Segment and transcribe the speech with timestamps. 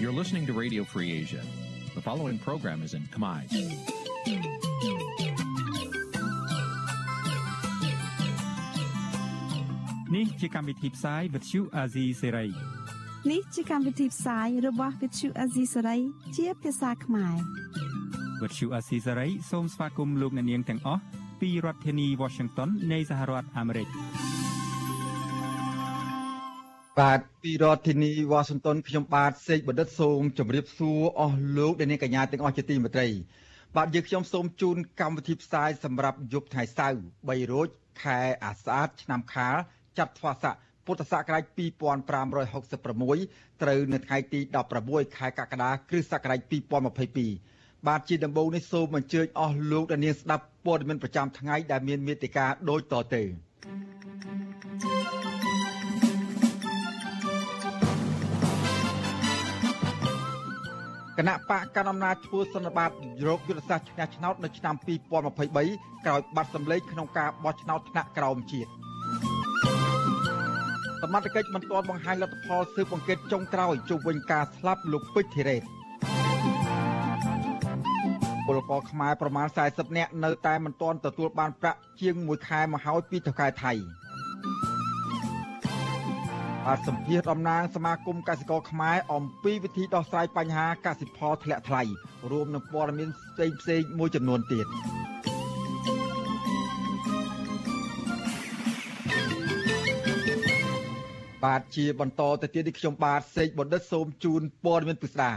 [0.00, 1.42] You're listening to Radio Free Asia.
[1.94, 3.40] The following program is in Khmer.
[10.12, 12.50] Nǐ chi càm bi tiệp xáy vệt chiu a zì sê ray
[13.30, 16.00] នេះជាកម្មវិធីផ្សាយរបស់ Vithu Azisari
[16.36, 17.36] ជាភាសាខ្មែរ
[18.42, 21.02] វត្តឈូអាស៊ីសេរីសូមស្វាគមន៍លោកអ្នកនាងទាំងអស់
[21.40, 23.88] ពីរដ្ឋធានី Washington នៃសហរដ្ឋអាមេរិក
[26.99, 33.07] បាទពីរដ្ឋធានីវ៉ាស៊ីនតោនខ្ញុំបាទសេកបណ្ឌិតសូមជម្រាបសួរអស់លោកអ្នកនាងកញ្ញាទាំងអស់ជាទីមេត្រី
[33.75, 37.67] បាទយើងខ្ញុំសូមជូនកម្មវិធីផ្សាយសម្រាប់យប់ថ្ងៃសៅរ៍3រោច
[38.03, 39.55] ខែអាសាឍឆ្នាំខាល
[39.99, 44.39] ចត្វាស័កពុទ្ធសករាជ2566ត្រូវនៅថ្ងៃទី
[44.79, 46.39] 16ខែកក្កដាគ្រិស្តសករាជ
[47.13, 53.23] 2022បាទជាដំបូងនេះសូមអញ្ជើញអស់លោកអ្នកនាងស្ដាប់ព័ត៌មានប្រចាំថ្ងៃដែលមានមេតិការដូចតទៅ
[61.19, 62.91] គណៈបកកណ្ដាលអំណាចធ្វើសន្និបាត
[63.27, 68.69] រោគយុទ្ធសាស្ត្រឈ្នះឆ្នោតនៅឆ្នាំ2023ក្រោយបាត់សម្លេងក្នុងការបោះឆ្នោតថ្នាក់ក្រោមជាតិ
[71.01, 75.63] សមត្ថកិច្ចមិនទាន់បង្ហាញលទ្ធផលស៊ើបអង្កេតចុងក្រោយជុំវិញការស្លាប់លោកពេជ្រធីរ៉េត
[78.47, 83.73] ពលករខ្មែរប្រមាណ40នាក់នៅតែមិនទាន់ទទួលបានប្រាក់ជាង1ខែមកហើយពីថៅកែថៃ
[86.71, 91.81] បាទសម្ភារតំណាងសមាគមកសិករខ្មែរអំពីវិធីដោះស្រាយបញ្ហាកសិផលធ្លាក់ថ្លៃ
[92.31, 94.65] រួមនឹងព័ត៌មានផ្សេងផ្សេងមួយចំនួនទៀត
[101.45, 105.31] បាទជាបន្តទៅទៀតនេះខ្ញុំបាទសេកបណ្ឌិតសូមជូនព័ត៌មានពិស្ដា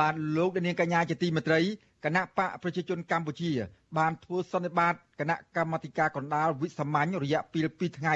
[0.00, 1.60] បាទលោកនាងកញ្ញាជាទីមេត្រី
[2.04, 3.50] គណៈបកប្រជាជនកម្ពុជា
[3.98, 8.14] បានធ្វើសន្និបាតគណៈកម្មាធិការកណ្ដាលវិសាមញ្ញរយៈពេល2ថ្ងៃ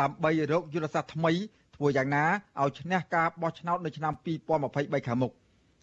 [0.00, 1.32] ដើម្បីរកយុទ្ធសាស្ត្រថ្មី
[1.76, 2.24] ធ្វើយ៉ាងណា
[2.60, 4.12] ឲ្យឈ្នះការបោះឆ្នោតនៅឆ្នាំ
[4.60, 5.32] 2023ខាងមុខ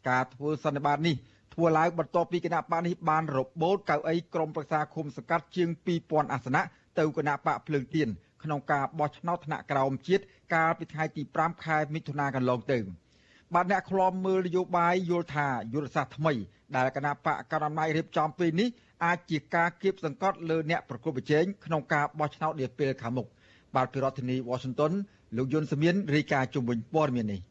[0.10, 1.16] ការធ្វើសន្និបាតនេះ
[1.54, 5.70] ធ្វើឡើងបន្ទាប់ពីគណៈបកនេះបានរបូតកៅអីក្រុមប្រឹក្សាឃុំសង្កាត់ជាង
[6.02, 6.62] 2000អាសនៈ
[7.00, 8.08] ទៅគណៈបកភ្លើងទៀន
[8.44, 10.24] ក្នុងការបោះឆ្នោតថ្នាក់ក្រោមជាតិ
[10.56, 12.80] កាលពីថ្ងៃទី5ខែមិថុនាកន្លងទៅ
[13.54, 16.34] បាទអ្នកខ្លំមើលនយោបាយយល់ថាយុទ្ធសាស្ត្រថ្មី
[16.76, 18.70] ដែលគណៈបកកណ្ដាលអំណាចរៀបចំពេលនេះ
[19.06, 23.28] អាចជាការគៀបសង្កត់លើអ្នកប្រកួតប្រជែងក្នុងការបោះឆ្នោតនាពេលខាងមុខ
[23.76, 24.94] បាទពីរដ្ឋធានី Washington
[25.38, 27.42] លោកយុនសមៀនរាយការណ៍ជុំវិញព័ត៌មាននេះ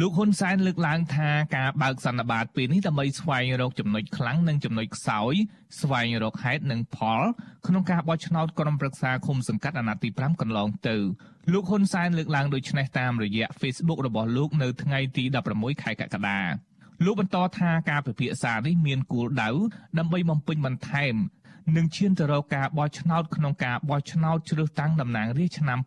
[0.00, 5.34] លោកហ៊ុនសែនលើកឡើងថាការបើកសន្និបាតពេលនេះដើម្បីស្វែងរកចំណុចខ្លាំងនិងចំណុចខ្សោយ
[5.80, 7.22] ស្វែងរកហេតុនិងផល
[7.66, 10.96] ក្នុងការបោះឆ្នោតក្រុមប្រឹក្សាឃុំសង្កាត់អាណត្តិទី5កន្លងទៅ
[11.52, 15.24] លោកហ៊ុនសែនលើកឡើងដូចនេះតាមរយៈ Facebook របស់លោកនៅថ្ងៃទី
[15.54, 16.40] 16ខែកក្កដា
[17.04, 19.50] លោកបន្តថាការពិភាក្សានេះមានគោលដៅ
[19.98, 21.14] ដើម្បីបំពេញបន្ថែម
[21.76, 25.78] នឹងឈានទៅរកការបោះឆ្នោតក្នុងការបោះឆ្នោតជ្រើសតាំងតំណាងរាស្ត្រឆ្នាំ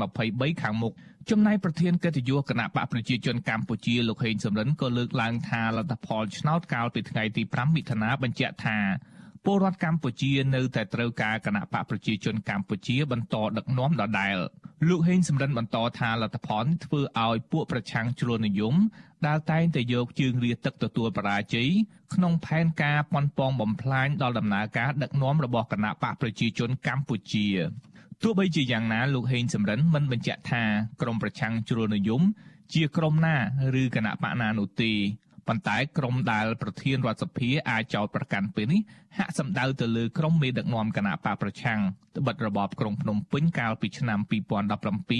[0.00, 0.92] 2023ខាងមុខ
[1.30, 8.78] ចំណែកប្រធានកិត្តិយសគណៈបកប្រជាជនកម្ពុជាលោកហេងសំរិនក៏លើកឡើងថាលទ្ធផលឆ្នោតកាលពីថ្ងៃទី5មិថុនាបញ្ជាក់ថា
[9.46, 14.36] ពលរដ្ឋកម្ពុជានៅតែត្រូវការគណៈបកប្រជាជនកម្ពុជាបន្តដឹកនាំដដែល
[14.88, 18.74] លោកហេងសំរិនបន្តថាលទ្ធផលនេះធ្វើឲ្យពួកប្រឆាំងជ្រុលនិយម
[19.26, 21.68] ដែលតែងតែយកជើងរាទឹកទទួលបរាជ័យ
[22.14, 27.46] ក្នុងផែនការប៉ុនប៉ងបំផ្លាញដល់ដំណើរការដឹកនាំរបស់គណៈបកប្រជាជនកម្ពុជា
[28.22, 30.62] ទោះបីជាយ៉ាងណាលោកហេងសំរិនមិនបញ្ជាក់ថា
[31.00, 32.22] ក្រមប្រឆាំងជ្រុលនិយម
[32.74, 33.36] ជាក្រមណា
[33.80, 34.92] ឬគណៈបកណានោះទេ
[35.48, 38.80] ប៉ុន្តែក្រមដែលប្រធានរដ្ឋសភាអាចចោទប្រកាន់ពេលនេះ
[39.16, 41.80] ហាក់សម្ដៅទៅលើក្រមមេដឹកនាំគណៈបកប្រឆាំង
[42.16, 44.18] ត្បិតរបបក្រុងភ្នំពេញកាលពីឆ្នាំ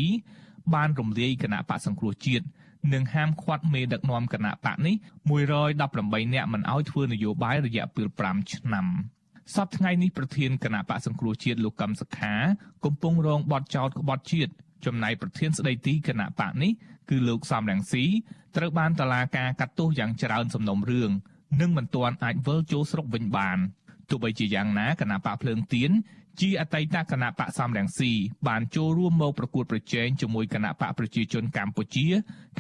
[0.07, 2.47] 2017បានរំលាយគណៈបកសង្គ្រោះជាតិ
[2.95, 4.95] និងហាមឃាត់មេដឹកនាំគណៈបកនេះ
[5.65, 8.87] 118នាក់មិនឲ្យធ្វើនយោបាយរយៈពេល5ឆ្នាំ
[9.55, 12.35] សប្តាហ៍ថ្ងៃនេះប្រធានគណៈបកសង្គ្រោះជាតិលោកកឹមសុខា
[12.85, 14.53] កំពុងរងបទចោទក្បត់ជាតិ
[14.87, 16.73] ចំណែកប្រធានស្ដីទីគណៈបកនេះ
[17.11, 18.05] គឺលោកសំរងស៊ី
[18.57, 21.11] ត្រូវបានតឡាការកាត់ទោសយ៉ាងច្រើនសំណុំរឿង
[21.61, 23.59] និងមិនទាន់អាចវិលចូលស្រុកវិញបាន
[24.09, 25.91] ទោះបីជាយ៉ាងណាគណៈបកភ្លើងទៀន
[26.41, 28.13] ជាអតីតគណៈបកសំរងស៊ី
[28.49, 32.07] បានចូលរួមមកប្រកួតប្រជែងជាមួយគណៈបកប្រជាជនកម្ពុជា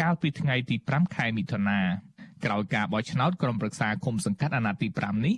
[0.00, 1.80] កាលពីថ្ងៃទី5ខែមិថុនា
[2.44, 5.34] ក្រោយការបោះឆ្នោតក្រុមប្រឹក្សាឃុំសង្កាត់អាណត្តិទី5នេះ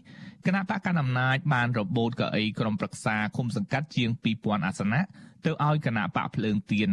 [0.46, 4.08] គណៈបកកណ្ដាលអំណាចបានរបូតកៅអីក្រុមប្រឹក្សាឃុំសង្កាត់ជាង
[4.38, 5.00] 2000អាសនៈ
[5.44, 6.90] ទៅឲ្យគណៈបកភ្លើងទៀន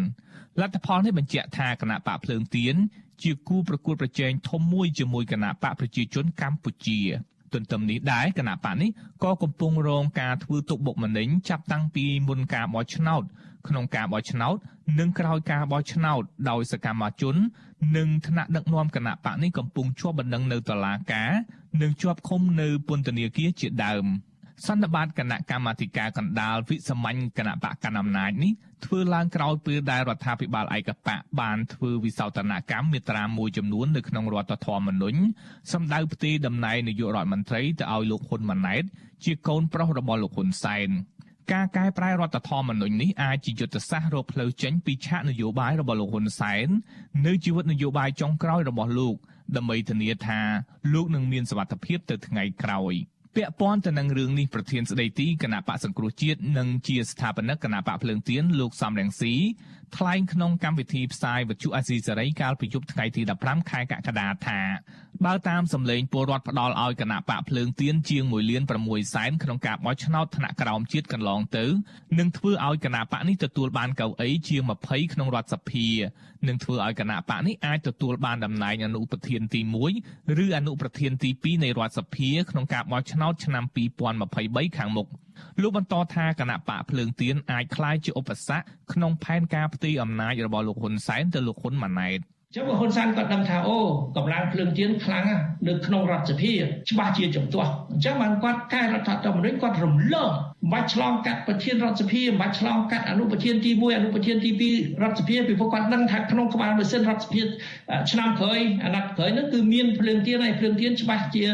[0.60, 2.76] លទ្ធផលនេះបញ្ជាក់ថាគណៈបកភ្លើងទៀន
[3.24, 7.00] ជាគូប្រកួតប្រជែងធំមួយជាមួយគណៈបកប្រជាជនកម្ពុជា
[7.56, 8.90] ទន្ទឹមនេះដែរគណៈបកនេះ
[9.24, 13.24] ក៏កំពុងរងការធ្វើទុកបុកម្នេញចាប់តាំងពីមុនការបោះឆ្នោត
[13.68, 14.56] ក្នុងការបោះឆ្នោត
[15.00, 17.36] និងក្រោយការបោះឆ្នោតដោយសកម្មជន
[17.98, 21.32] និងថ្នាក់ដឹកនាំគណៈបកនេះកំពុងជាប់បណ្ដឹងនៅតុលាការ
[21.82, 24.06] និងជាប់ឃុំនៅពន្ធនាគារជាដើម
[24.64, 28.52] សន្និបាតគណៈកម្មាធិការកណ្ដាលវិសាមញ្ញគណៈបកកណ្ដាលអំណាចនេះ
[28.86, 35.20] ធ្វើឡើងក្រោយពេលដែលរដ្ឋាភិបាលឯកបកបានធ្វើវិសោធនកម្មមេត្រាមួយចំនួននៅក្នុងរដ្ឋធម្មនុញ្ញ
[35.74, 38.84] សម្ដៅផ្ទេរតំណែងនាយករដ្ឋមន្ត្រីទៅឲ្យលោកហ៊ុនម៉ាណែត
[39.24, 40.90] ជាកូនប្រុសរបស់លោកហ៊ុនសែន
[41.54, 46.68] ការកែប្រែរដ្ឋធម្មនុញ្ញនេះអាចជាយុទ្ធសាស្ត្ររកផ្លូវចេញពីឆាកនយោបាយរបស់លោកហ៊ុនសែន
[47.26, 49.16] នៅជីវិតនយោបាយចុងក្រោយរបស់លោក
[49.56, 50.40] ដើម្បីធានាថា
[50.94, 52.96] លោកនឹងមានសុវត្ថិភាពទៅថ្ងៃក្រោយ។
[53.36, 59.34] ពាក់ព័ន្ធទៅនឹងរឿងនេះប្រធានស្ដីទីគណៈបកសង្គ្រោះជាតិនិងជាស្ថាបនិកគណៈបកភ្លើងទៀនលោកសំរងស៊ី
[59.98, 64.60] ថ្លែងក្នុងកម្មវិធីផ្សាយវិទ្យុអាស៊ីសេរីកាលពីយប់ថ្ងៃទី15ខែកក្កដាថា
[65.26, 71.66] បើតាមសម្លេងពលរដ្ឋផ្ដាល់ឲ្យគណៈបកភ្លើងទៀនជាង1លាន6សែនក្នុងការបោះឆ្នោតថ្នាក់ក្រោមជាតិកន្លងទៅ
[72.20, 75.88] នឹងធ្វើឲ្យគណៈបកនេះទទួលបានកៅអីជាង20ក្នុងរដ្ឋសភា
[76.48, 79.62] នឹងធ្វើឲ្យគណៈបកនេះអាចទទួលបានតំណែងអនុប្រធានទី
[80.00, 83.64] 1ឬអនុប្រធានទី2នៃរដ្ឋសភាក្នុងការបោះឆ្នោតឆ្នាំ
[84.22, 85.10] 2023ខាងមុខ
[85.62, 92.20] លោកបន្តថាគណៈបកភ្លើងទៀនអាចក្លាយជាឧបសគ្គក្នុងផែនការផ្ទេរអំណាចរបស់លោកហ៊ុនសែនទៅលោកហ៊ុនម៉ាណែត
[92.56, 93.80] ចឹងហ៊ុនសែនគាត់ដឹងថាអូ
[94.18, 95.26] កម្លាំងភ្លើងទៀនខ្លាំង
[95.68, 96.54] នៅក្នុងរដ្ឋសភា
[96.90, 107.42] ច្បាស់ជាចំទាស់អញ្ចឹងបានគាត់កែរដ្ឋធម្មនុញ្ញគាត់រំលងមិនបាច់ឆ្លងកាត់ប្រធានរដ្ឋសភាមិនបាច់ឆ្លងកាត់អនុប្រធានទី1អនុប្រធានទី2រដ្ឋសភាពីព្រោះគាត់ដឹងថាក្នុងក្បាលម៉ាស៊ីនរដ្ឋសភា
[108.12, 111.46] ឆ្នាំក្រោយអាណត្តិក្រោយនោះគឺមានភ្លើងទៀនហើយភ្លើងទៀនច្បាស់ជា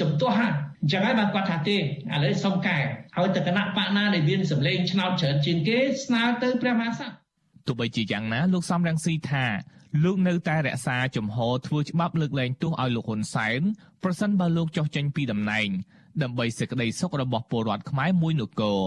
[0.00, 0.52] ចំទាស់ហើយ
[0.82, 1.80] អញ្ចឹងហើយបានគាត់ថាទេឥ
[2.24, 2.78] ឡូវសុំកែ
[3.18, 7.12] ឲ្យតែគណៈបកណាដែលមានសម្លេងឆ្នោតច្រើនជាងគេស្នើទៅព្រះមហាក្សត្រ
[7.66, 9.44] ទោះបីជាយ៉ាងណាលោកសំរងស៊ីថា
[10.04, 13.60] លោកនៅតែរក្សាជំហរធ្វើច្បាប់លើកលែងទោសឲ្យលោកហ៊ុនសែន
[14.02, 15.68] ប្រសិនបើលោកចុះចេញពីតំណែង
[16.22, 18.82] ដើម្បីសេចក្តីសុខរបស់ពលរដ្ឋខ្មែរមួយនគរ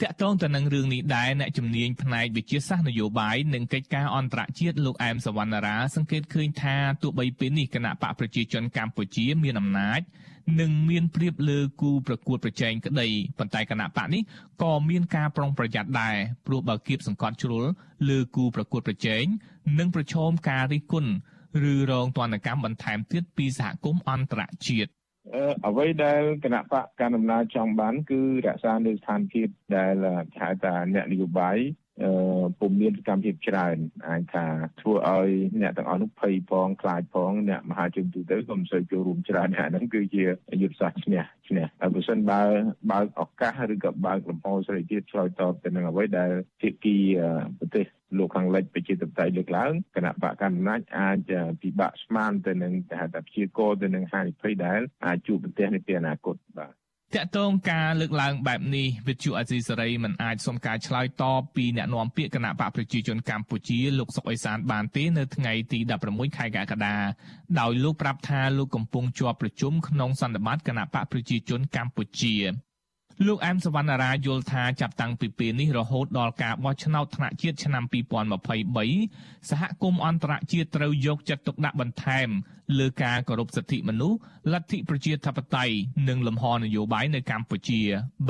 [0.00, 10.00] តាក់ទងទៅនឹងរឿងនេះដែរអ្នកជំនាញផ្នែកវិទ្យាសាស្ត្រនយោបាយនិងកិច្ចការអន្តរជាតិលោកអែមសវណ្ណារាសង្កេតឃើញថាទោះបីពេលនេះគណៈបកប្រជាជនកម្ពុជាមានអំណាច
[10.60, 13.08] និងមានព្រៀបលើគូប្រកួតប្រជែងក្តី
[13.38, 14.22] ប៉ុន្តែគណៈបកនេះ
[14.62, 16.16] ក៏មានការប្រុងប្រយ័ត្នដែរ
[16.46, 17.64] ព្រោះបើគៀបសង្កត់ជ្រុល
[18.08, 19.24] លើគូប្រកួតប្រជែង
[19.78, 21.12] នឹងប្រឈមការរិះគន់
[21.72, 24.90] ឬរងទណ្ឌកម្មបន្ថែមទៀតពីសហគមន៍អន្តរជាតិ
[25.66, 29.94] អ្វីដែលគណៈបកកណ្ដាលអំណាចចង់បាន គឺរក្សានៅស្ថានភាពដែល
[30.40, 31.81] ហៅថាអ្នកនយោបាយអឺ
[32.60, 33.76] ពុំមានសកម្មភាពច្រើន
[34.08, 34.44] អាចថា
[34.80, 40.22] ធ្វើឲ្យអ្នកទាំងអស់នោះភ័យផងខ្លាចផងអ្នកមហាជនទូទៅក៏មិនសូវចូលរួមច្រើនអាហ្នឹងគឺជា
[40.62, 42.40] យុទ្ធសាស្ត្រឈ្នះឈ្នះហើយបើសិនបើ
[42.90, 46.96] បើកឱកាសឬក៏បើកលំហសេរីភាពឆ្លើយតបទៅនឹងអ្វីដែលភាគី
[47.58, 47.86] ប្រទេស
[48.18, 51.32] លោកខាងលិចប្រជាធិបតេយ្យលើកឡើងគណៈបកកណ្ដាលអំណាចអាច
[51.62, 56.81] ពិបាកស្មានទៅនឹងតែថាព្យាករទៅនឹងហានិភ័យដែលអាចជួបប្រទេសនៅពេលអនាគតបាទ
[57.16, 65.78] តកតងការលើកឡើងបែបនេះវិទ្យុអេស៊ីសេរីមិនអាចសុំការឆ្លើយតបពីអ្នកនាំពាក្យគណៈបកប្រជាជនកម្ពុជាលោកសុកអេសានបានទេនៅថ្ងៃទី
[66.08, 66.96] 16ខែកក្កដា
[67.60, 72.36] ដោយលោកប្រាប់ថាលោកកំពុងជាប់ប្រជុំក្នុងសន្និបាតគណៈបកប្រជាជនកម្ពុជា
[73.26, 77.84] លោកអែមសវណ្ណារាយល់ថាចាប់តាំងពីពេលនេះរហូតដល់ការបោះឆ្នោតថ្នាក់ជាតិឆ្នាំ
[78.82, 82.28] 2023សហគមន៍អន្តរជាតិត្រូវយកចិត្តទុកដាក់បន្ថែម
[82.78, 84.18] លើការគោរពសិទ្ធិមនុស្ស
[84.52, 85.74] លទ្ធិប្រជាធិបតេយ្យ
[86.08, 87.80] និងលំហនយោបាយនៅកម្ពុជា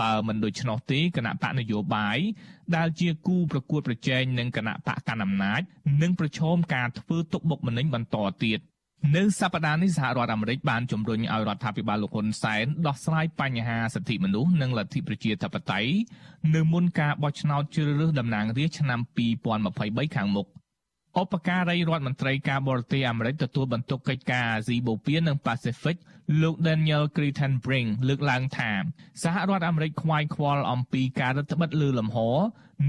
[0.00, 2.18] បើមិនដូច្នោះទេគណៈបកនយោបាយ
[2.76, 5.60] ដែលជាគូប្រកួតប្រជែងនឹងគណៈបកកណ្ដាលអំណាច
[6.02, 8.60] នឹងប្រឈមការធ្វើទុកបុកម្នេញបន្តទៀត
[9.16, 15.92] នៅសប្តាហ៍នេះសហរដ្ឋអាមេរិកបានជំរុញឲ្យរដ្ឋាភិបាលលោកហ៊ុនសែនដោះស្រាយបញ្ហាសិទ្ធិមនុស្សនិងលទ្ធិប្រជាធិបតេយ្យ
[16.54, 19.00] នៅមុនការបោះឆ្នោតជ្រើសរើសតំណាងរាស្ត្រឆ្នាំ
[19.56, 20.46] 2023ខាងមុខ
[21.20, 25.96] ឧបការីរដ្ឋមន្ត្រីការបរទេសអាមេរិកទទួលបន្ទុកកិច្ចការអាស៊ីបូព៌ានិងប៉ាស៊ីហ្វិក
[26.42, 28.70] លោក Daniel Crittenbrink លើកឡើងថា
[29.22, 32.18] សហរដ្ឋអាមេរិកខ្វាយខ្វល់អំពីការរដ្ឋបិទលើលំហ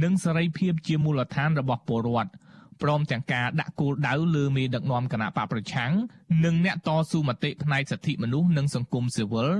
[0.04, 2.32] និងសេរីភាពជាមូលដ្ឋានរបស់ពលរដ្ឋ
[2.84, 5.92] ព្រមទាំងការដាក់គោលដៅលើមេដឹកនាំគណៈបកប្រឆាំង
[6.46, 9.52] និងអ្នកតស៊ូមតិផ្នែកសិទ្ធិមនុស្សនិងសង្គមស៊ីវិល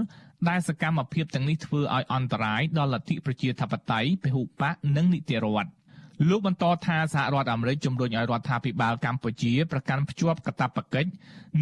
[0.50, 5.72] ដែលសកម្មភាពទាំងនេះធ្វើឲ្យអន្តរាយដល់លទ្ធិប្រជាធិបតេយ្យពហុបកនិងនីតិរដ្ឋ
[6.30, 11.10] លោកបន្តថាសហរដ្ឋអាមេរិកជំរុញឲ្យរដ្ឋាភិបាលកម្ពុជាប្រកាន់ភ្ជាប់កាតព្វកិច្ច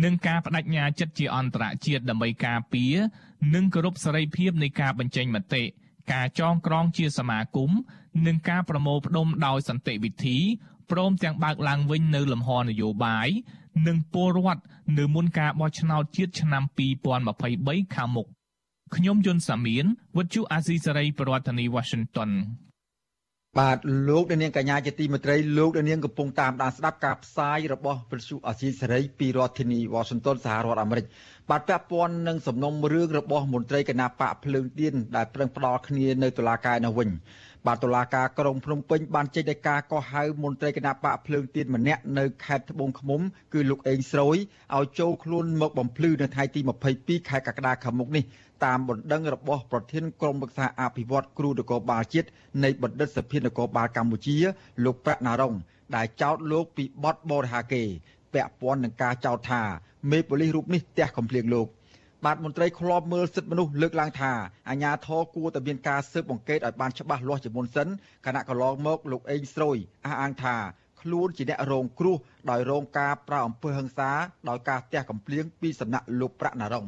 [0.03, 2.95] និងការបដិញ្ញាចិត្តជាអន្តរជាតិដើម្បីការពារ
[3.55, 5.63] និងគោរពសេរីភាពនៃការបញ្ចេញមតិ
[6.13, 7.71] ការចងក្រងជាសមាគម
[8.27, 10.37] និងការប្រមូលផ្ដុំដោយសន្តិវិធី
[10.91, 13.29] ព្រមទាំងបើកឡើងវិញនៅលំហនយោបាយ
[13.87, 14.61] និងពលរដ្ឋ
[14.97, 16.63] នៅមុនការបោះឆ្នោតជាតិឆ្នាំ
[17.29, 18.27] 2023ខាងមុខ
[18.95, 19.85] ខ្ញុំយុនសាមៀន
[20.17, 22.31] វិទ្យុអាស៊ីសេរីប្រធានាធិបតី Washington
[23.59, 23.77] បាទ
[24.09, 31.05] លោកនាងកញ្ញាជាទីមេត្រីលោកនាងកំពុងតាមដានស្ដាប់ការផ្សាយរបស់វិទ្យុអាស៊ីសេរីពីរដ្ឋធានី Washington សហរដ្ឋអាមេរិក
[31.49, 37.09] បាទពាក់ព័ន្ធនឹងសំណុំរឿងរបស់មន្ត្រីគណៈបកភ្លើងទៀនដែលប្រឹងផ្ដាល់គ្នានៅតុលាការនោះវិញ
[37.67, 43.21] បាទតុលាការក្រុងភ្នំពេញបានចេញដីកាកោះហៅមន្ត្រីគណៈបកភ្លើងទៀនម្នាក់នៅខេត្តត្បូងឃ្មុំ
[43.53, 44.37] គឺលោកអេងស្រួយ
[44.75, 46.59] ឲ្យចូលខ្លួនមកបំភ្លឺនៅថ្ងៃទី
[46.95, 48.23] 22ខែកក្កដាខាងមុខនេះ
[48.65, 52.27] តាមបណ្ដឹងរបស់ប្រធានក្រុមប្រឹក្សាអភិវឌ្ឍគ្រូនគរបាលជាតិ
[52.63, 54.37] នៃបណ្ឌិតសភានគរបាលកម្ពុជា
[54.85, 55.53] លោកប្រាក់ណារង
[55.95, 57.83] ដែលចោទលោកពីបទបរិហាកេ
[58.33, 59.61] ពាក់ព័ន្ធនឹងការចោទថា
[60.11, 61.67] មេប៉ូលីសរូបនេះទះកំភ្លៀងលោក
[62.25, 64.31] បាទមន្ត្រីឃ្លាំមើលសិទ្ធិមនុស្សលើកឡើងថា
[64.69, 67.87] អាញាធរគួរតែមានការស៊ើបអង្កេតឲ្យបានច្បាស់លាស់ជាមុនសិន
[68.25, 70.55] គណៈកន្លងមកលោកអេងស្រួយអះអាងថា
[71.01, 72.17] ខ្លួនជាអ្នករងគ្រោះ
[72.49, 74.11] ដោយរងការប្រៅអំពើហិង្សា
[74.49, 76.85] ដោយការទះកំភ្លៀងពីសំណាក់លោកប្រាក់ណារង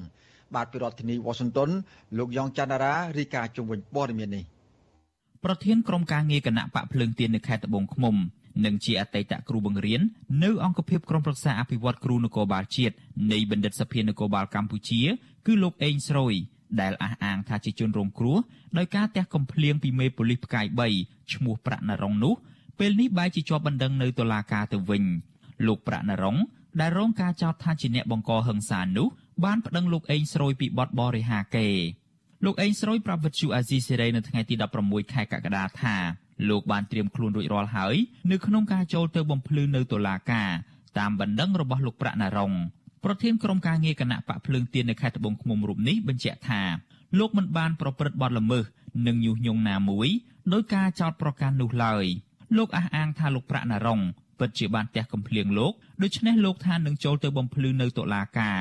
[0.55, 1.69] បាទពីរដ្ឋធានី Washington
[2.17, 4.43] លោកយ៉ងច័ន្ទរារីកាជំវិញព័ត៌មាននេះ
[5.43, 8.15] ប្រធានក្រុមការងារគណៈបកភ្លើងទៀននៅខេត្តត្បូងឃ្មុំ
[8.65, 10.01] និងជាអតីតគ្រូបង្រៀន
[10.43, 12.95] នៅអង្គភាពក្រុមប្រឹក្សាអភិវឌ្ឍគ្រូនគរបាលជាតិ
[13.31, 15.01] នៃបណ្ឌិតសភានគរបាលកម្ពុជា
[15.45, 16.33] គឺលោកអេងស្រួយ
[16.81, 18.37] ដែលអះអាងថាជាជនរងគ្រោះ
[18.77, 20.65] ដោយការទះកំភ្លៀងពីមេប៉ូលីសផ្កាយ
[20.99, 22.33] 3ឈ្មោះប្រាក់ណរងនោះ
[22.79, 25.03] ពេលនេះបែរជាជាប់បណ្ដឹងនៅតុលាការទៅវិញ
[25.67, 26.37] លោកប្រាក់ណរង
[26.81, 29.07] ដែលរងការចោទថាជាអ្នកបង្កហិង្សានោះ
[29.45, 31.67] បានប្តឹងលោកអេងស្រួយពីបទបរិហាកេ
[32.45, 35.95] លោកអេងស្រួយប្រាប់វិទ្យុអាស៊ីសេរីនៅថ្ងៃទី16ខែកក្កដាថា
[36.49, 37.95] លោកបានត្រៀមខ្លួនរួចរាល់ហើយ
[38.31, 40.49] នៅក្នុងការចូលទៅបំភ្លឺនៅតុលាការ
[40.99, 42.53] តាមបណ្ដឹងរបស់លោកប្រាក់ណារង
[43.03, 46.61] ប្រធានក្រុមការងារគណៈបកភ្លើងទៀននៅខេត្តត្បូងឃ្មុំរូបនេះបញ្ជាក់ថា
[47.19, 48.65] លោកមិនបានប្រព្រឹត្តបទល្មើស
[49.07, 50.09] និងញុះញង់ណាមួយ
[50.53, 52.05] ដោយការចោទប្រកាន់នោះឡើយ
[52.57, 53.99] លោកអះអាងថាលោកប្រាក់ណារង
[54.39, 55.73] ពិតជាបានទះកំភ្លៀងលោក
[56.03, 58.59] ដូច្នេះលោកថានឹងចូលទៅបំភ្លឺនៅតុលាការ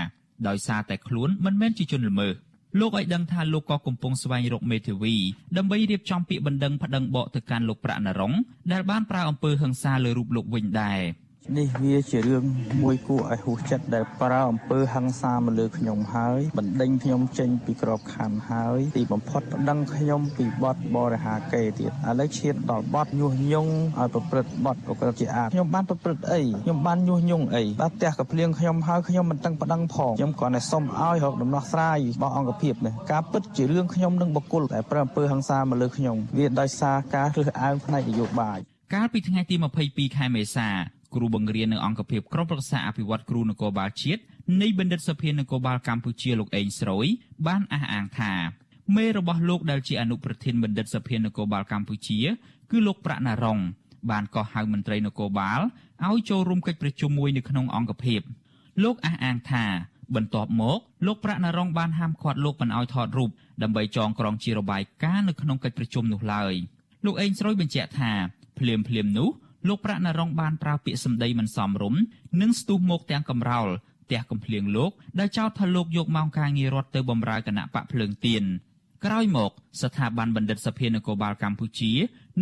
[0.48, 2.34] ដោយសារតែខ្លួនមិនមែនជាជនល្មើស
[2.78, 5.14] លោកឲ្យដឹងថាលោកក៏កំពុងស្វែងរកមេធាវី
[5.56, 8.32] ដើម្បីរៀបចំពាក្យបណ្ដឹងប្តឹងបកទៅកាន់លោកប្រាក់ណរង
[8.72, 11.00] ដែលបានប្រើអំពើហិង្សាលើរូបលោកវិញដែរ
[11.58, 12.44] នេះវាជារឿង
[12.82, 38.58] មួយគួរឲ្យហួសចិត្តដែលប្រើអំពើហិង្សាមកលើខ្ញុំហើយបណ្ដេញខ្ញុំចេញពីក្របខ័ណ្ឌហើយទីបំផុតប្តឹងខ្ញុំពីបទបរិហាកេទៀតឥឡូវឈានដល់បទញុះញង់ឲ្យប្រព្រឹត្តបទប្រព្រឹត្តជាអាតខ្ញុំបានប្រព្រឹត្តអីខ្ញុំបានញុះញង់អីបាទផ្ទះកភ្លៀងខ្ញុំហើយខ្ញុំមិនតឹងប្តឹងផងខ្ញុំគ្រាន់តែសុំឲ្យរកដំណោះស្រាយរបស់អង្គភាពនេះការពិតជារឿងខ្ញុំនឹងបកគលតែប្រើអំពើហិង្សាមកលើខ្ញុំវាដោយសារការរើសអើងផ្នែកនយោបាយ
[38.94, 39.56] កាលពីថ្ងៃទី
[39.86, 40.68] 22ខែមេសា
[41.14, 44.22] គ្រូបង្រៀននៅអង្គភាពក្រុមប្រឹក្សាអភិវឌ្ឍគ្រូនគរបាលជាតិ
[44.62, 47.06] នៃបណ្ឌិតសភានគរបាលកម្ពុជាលោកអេងស្រួយ
[47.46, 48.32] បានអះអាងថា
[48.96, 52.18] មេរបស់លោកដែលជាអនុប្រធានបណ្ឌិតសភានគរបាលកម្ពុជា
[52.70, 53.58] គឺលោកប្រាក់ណារង
[54.10, 55.60] បានកោះហៅមន្ត្រីនគរបាល
[56.06, 58.20] ឲ្យចូលរួមកិច្ចប្រជុំមួយនៅក្នុងអង្គភាព
[58.82, 59.64] លោកអះអាងថា
[60.14, 63.30] បន្ទាប់មកលោកប្រាក់ណារងបានហាមឃាត់លោកមិនឲ្យថតរូប
[63.62, 66.54] ដើម្បីចងក្រងជារបាយការណ៍នៅក្នុងកិច្ចប្រជុំនោះឡើយ
[67.04, 68.12] លោកអេងស្រួយបញ្ជាក់ថា
[68.58, 69.28] ភ្លាមភ្លាមនោះ
[69.67, 72.01] លោកប្រាក់ណរងបានប្រើពាក្យសម្ដីមិនសមរម្យ
[72.41, 73.67] និងស្ទុះមកទាំងកំរោល
[74.05, 78.43] ផ្ទះកំភ្លៀងលោកដែលចោទថាលោកយកម៉ោងការងាររដ្ឋទៅបម្រើគណៈបកភ្លើងទៀន
[79.05, 79.51] ក្រោយមក
[79.81, 81.93] ស្ថាប័នបណ្ឌិតសភានគរបាលកម្ពុជា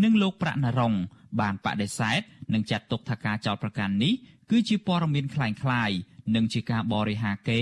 [0.03, 0.93] និងលោកប្រាក់ណរង
[1.39, 2.21] បានបដិសេធ
[2.53, 4.13] និងចាត់ទុកថាការចោទប្រកាន់នេះ
[4.51, 5.95] គឺជាព័ត៌មានคล้ายៗ
[6.35, 7.62] និងជាការបរិហាកេ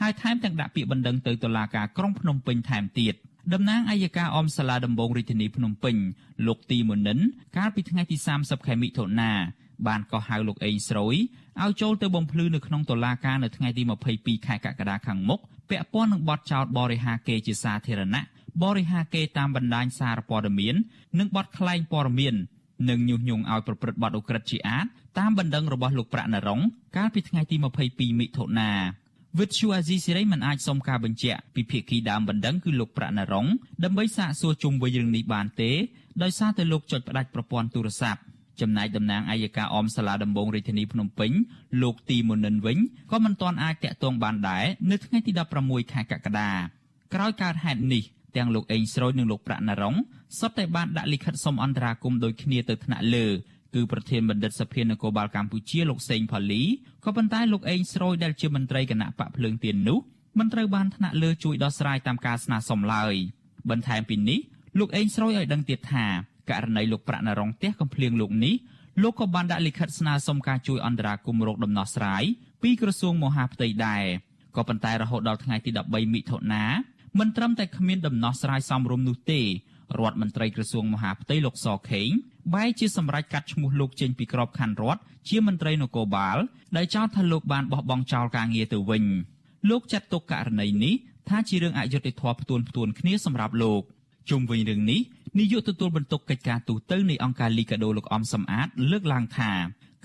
[0.00, 3.14] ហើយថែមទាំងដាក់ពាក្យបណ្ដឹងទៅតុលាការក្រុងភ្នំពេញថែមទៀត។
[3.53, 5.95] តំណាងអัยការអមសាលាដំបងរាជធានីភ្នំពេញ
[6.47, 7.19] លោកទីមុនិន
[7.57, 9.31] កាលពីថ្ងៃទី30ខែមិថុនា
[9.87, 11.15] បានកោះហៅលោកអេងស្រួយ
[11.61, 13.83] ឲ្យចូលទៅបំភ្លឺនៅក្នុងតុលាការនៅថ្ងៃទី
[14.15, 15.39] 22ខែកក្កដាខាងមុខ
[15.69, 18.21] ពាក់ព័ន្ធនឹងបទចោទបរិហាកេជាសាធារណៈ
[18.63, 20.75] បរិហាកេតាមបណ្ដាញសារព័ត៌មាន
[21.19, 22.35] និងបទក្លែងព័ត៌មាន
[22.89, 24.85] និងញុះញង់ឲ្យប្រព្រឹត្តបទឧក្រិដ្ឋជាអាត
[25.19, 26.59] តាមបណ្ដឹងរបស់លោកប្រាក់ណរង
[26.97, 27.55] កាលពីថ្ងៃទី
[27.87, 28.71] 22មិថុនា
[29.39, 33.47] វិទ្យុអាស៊ីសេរីមិនអាចសុំការបញ្ជាក់ពីភាគីដើមបណ្ដឹងគឺលោកប្រាក់ណរង
[33.83, 35.71] ដើម្បីសាកសួរជុំវិញរឿងនេះបានទេ
[36.23, 38.21] ដោយសារតែលោកចុចផ្ដាច់ប្រព័ន្ធទូរស័ព្ទ
[38.61, 41.31] ចំណែកតំណាងអัยការអមសាលាដំបងរាជធានីភ្នំពេញ
[41.81, 42.77] លោកទីមុនិនវិញ
[43.11, 45.31] ក៏មិនទាន់អាចតាក់ទងបានដែរនៅថ្ងៃទី
[45.63, 46.51] 16ខែកក្កដា
[47.13, 48.03] ក្រោយកើតហេតុនេះ
[48.35, 49.95] ទាំងលោកអេងស្រួយនិងលោកប្រាក់ណរង
[50.39, 53.25] សុទ្ធតែបានដាក់លិខិតសុំអន្តរាគមន៍ដូចគ្នាទៅថ្នាក់លើ
[53.75, 56.63] គឺប្រធានបណ្ឌិតសភានគរបាលកម្ពុជាលោកសេងផាលី
[57.05, 59.99] ក៏ប៉ុន្តែលោកអេងស្រួយដែលជាមន្ត្រីគណៈបកភ្លើងទៀននោះ
[60.39, 63.15] មិនត្រូវបានថ្នាក់លើជួយដោះស្រាយតាមការស្នើសុំឡើយ
[63.69, 64.39] បន្ថែមពីនេះ
[64.79, 66.05] លោកអេងស្រួយឲ្យដឹងទៀតថា
[66.49, 68.55] ករណីលោកប្រាក់ណរងផ្ទះកំភ្លៀងលោកនេះ
[69.01, 72.23] លោកក៏បានដាក់លិខិតស្នើសុំការជួយអន្តរាគមន៍រោគដំណោះស្រាយ
[72.61, 74.03] ពីក្រសួងមហាផ្ទៃដែរ
[74.55, 76.63] ក៏ប៉ុន្តែរហូតដល់ថ្ងៃទី13មិថុនា
[77.19, 79.41] មិនត្រឹមតែគ្មានដំណោះស្រាយសមរម្យនោះទេ
[79.99, 82.09] រដ្ឋមន្ត្រីក្រសួងមហាផ្ទៃលោកសខេង
[82.53, 86.37] បែរជាសម្រេចកាត់ឈ្មោះលោកចេញពីក្របខ័ណ្ឌរដ្ឋជាមន្ត្រីនគរបាល
[86.77, 89.03] ដែលចោទថាលោកបានបោះបង់ចោលការងារទៅវិញ
[89.69, 90.93] លោកចាត់ទុកករណីនេះ
[91.29, 93.81] ថាជារឿងអយុត្តិធម៌ផ្ទួនផ្ទួនគ្នាសម្រាប់លោក
[94.29, 95.01] ជុំវិញរឿងនេះ
[95.39, 99.51] នាយកទទួលបន្ទុកកិច្ចការទូតទៅនៃអង្គការលីកាដូលោកអំសំអាត លើកឡើងថា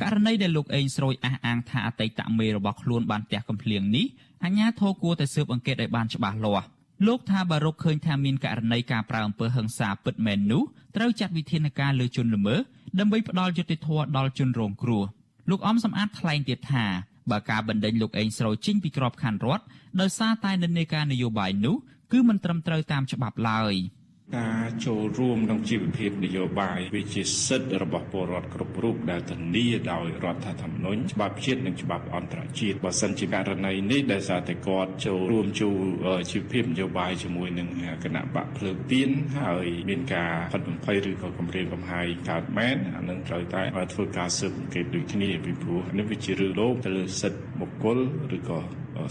[0.01, 4.07] ករណីដែលលោកអេងស្រួយអះអាងថាអតីតមេរបស់ខ្លួនបានផ្ទះកំភ្លៀងនេះ
[4.45, 6.67] អាជ្ញាធរគួរតែស៊ើបអង្កេតឲ្យបានច្បាស់លាស់
[7.07, 10.63] លោកថាបើរកឃើញថាមានករណីការប្រើអំពើហិង្សាពិតមែននោះ
[10.97, 12.61] ត្រូវចាត់វិធានការលើជនល្មើស
[12.99, 15.05] ដើម្បីផ្ដល់យុត្តិធម៌ដល់ជនរងគ្រោះ
[15.51, 16.85] លោកអំសំអាតថ្លែងទៀតថា
[17.31, 19.65] បើការបណ្ដេញលោកអេងស្រូវចេញពីក្របខ័ណ្ឌរដ្ឋ
[20.01, 21.77] ដោយសារតែនិន្នាការនយោបាយនោះ
[22.13, 23.75] គឺមិនត្រឹមត្រូវតាមច្បាប់ឡើយ។
[24.39, 37.69] ការចូលរួមក្នុងជីវភាពនយោបាយវាជាសិទ្ធិរបស់ពលរដ្ឋគ្រប់រូបដែលធានាដោយរដ្ឋធម្មនុញ្ញច្បាប់ជាតិនិងច្បាប់អន្តរជាតិបើសិនជាករណីនេះដែលសារតែគាត់ចូលរួមចូលជីវភាពនយោបាយជាមួយនឹង
[38.05, 39.11] គណៈបកភ្លើងទៀន
[39.41, 43.63] ហើយមានការផិតបំភ័យឬក៏គម្រាមកំហែងកើតមែនអានឹងត្រូវតែ
[43.93, 47.99] ធ្វើការស៊ើបអង្កេតដូចគ្នាពីព្រោះនេះវាជារឿងលោកទៅលើសិទ្ធិបុគ្គល
[48.37, 48.59] ឬក៏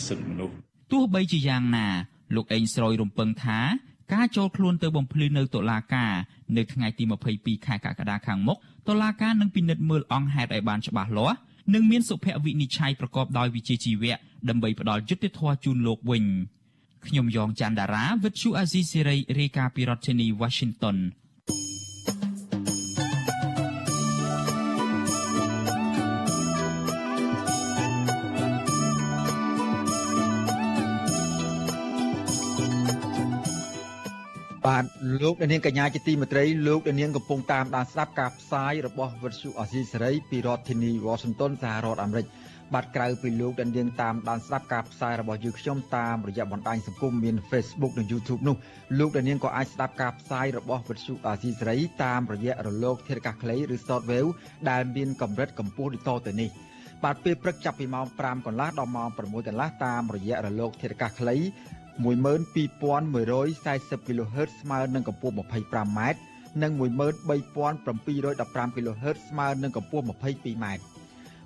[0.08, 0.54] សិទ្ធិមនុស្ស
[0.92, 1.88] ទោះបីជាយ៉ាងណា
[2.36, 3.60] លោកអេងស្រោយរំពឹងថា
[4.14, 6.14] ការចូលខ្លួនទៅបំភ្លឺនៅតុលាការ
[6.58, 7.04] នៅថ្ងៃទី
[7.36, 11.38] 22ខែកក្កដាខាងមុខតុលាការនឹងពិនិត្យមើលអង្គហេតុឲ្យបានច្បាស់លាស់
[11.74, 14.14] និងមានសុភវិនិច្ឆ័យប្រកបដោយវិជ្ជាជីវៈ
[14.50, 16.26] ដើម្បីផ្ដល់យុត្តិធម៌ជូនលោកវិញ
[17.08, 20.98] ខ្ញុំយ៉ងច័ន្ទដារាវិទ្យុអាស៊ីសេរីរាយការណ៍ពីរដ្ឋធានី Washington
[34.68, 34.86] បាទ
[35.22, 42.26] លោកនាងកញ្ញាជាទីមេត្រីលោកនាងកំពុងតាមដានស្ដាប់ការផ្សាយរបស់វិទ្យុអសីសេរីពីរដ្ឋធានី Washington សហរដ្ឋអាមេរិក
[42.74, 48.56] បាទក្រៅពីលោកនាងតាមដានស្ដាប់ការផ្សាយរបស់យើងខ្ញុំតាមរយៈបណ្ដាញសង្គមមាន Facebook និង YouTube នោះ
[49.00, 54.30] លោកនាងក៏អាចស្ដាប់ការផ្សាយរបស់វិទ្យុអសីសេរីតាមរយៈរលកធាតុអាកាសខ្លីឬ Shortwave
[54.70, 56.50] ដែលមានកម្រិតកម្ពស់ដូចតទៅនេះ
[57.04, 61.36] បាទពេលព្រឹកចាប់ពីម៉ោង5កន្លះដល់ម៉ោង6កន្លះតាមរយៈរលកធាតុអាកាសខ្លី
[62.00, 66.00] 12140 kHz ស្មើនឹងកម្ពស់ 25m
[66.64, 70.66] និង13715 kHz ស្មើនឹងកម្ពស់ 22m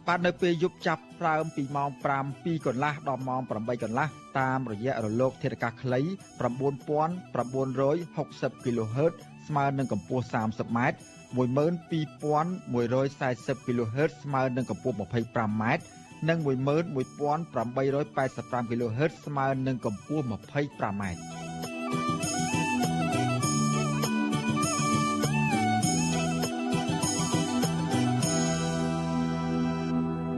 [0.08, 1.90] បាទនៅពេលយប់ចាប់ផ្ដើមពីម៉ោង
[2.28, 4.08] 7កន្លះដល់ម៉ោង8កន្លះ
[4.40, 6.00] តាមរយៈរលកធាតុអាកាសខ្លី
[6.42, 9.14] 9960 kHz
[9.48, 10.80] ស្មើនឹងកម្ពស់ 30m
[11.38, 15.64] 12140 kHz ស្មើនឹងកម្ពស់ 25m
[16.30, 21.04] និង11885 kHz ស្មើនឹងកម្ពស់ 25m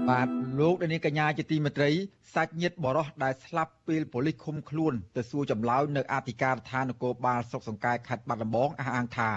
[0.10, 0.28] បាទ
[0.60, 1.92] លោកដានីកញ្ញាជាទីមេត្រី
[2.34, 9.32] សាច់ញាតិបរោះដែលស្លាប់ពេលប៉ូលីសឃុំខ្លួនទៅសួរចម្លើយនៅអធិការដ្ឋាននគរបាលស្រុកសង្កែខេត្តបាត់ដំបងអះអាងថា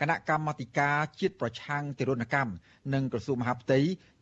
[0.00, 2.52] គណៈកម្មាធិការជាតិប្រឆាំងទារុណកម្ម
[2.94, 3.78] និងក្រសួងមហាផ្ទៃ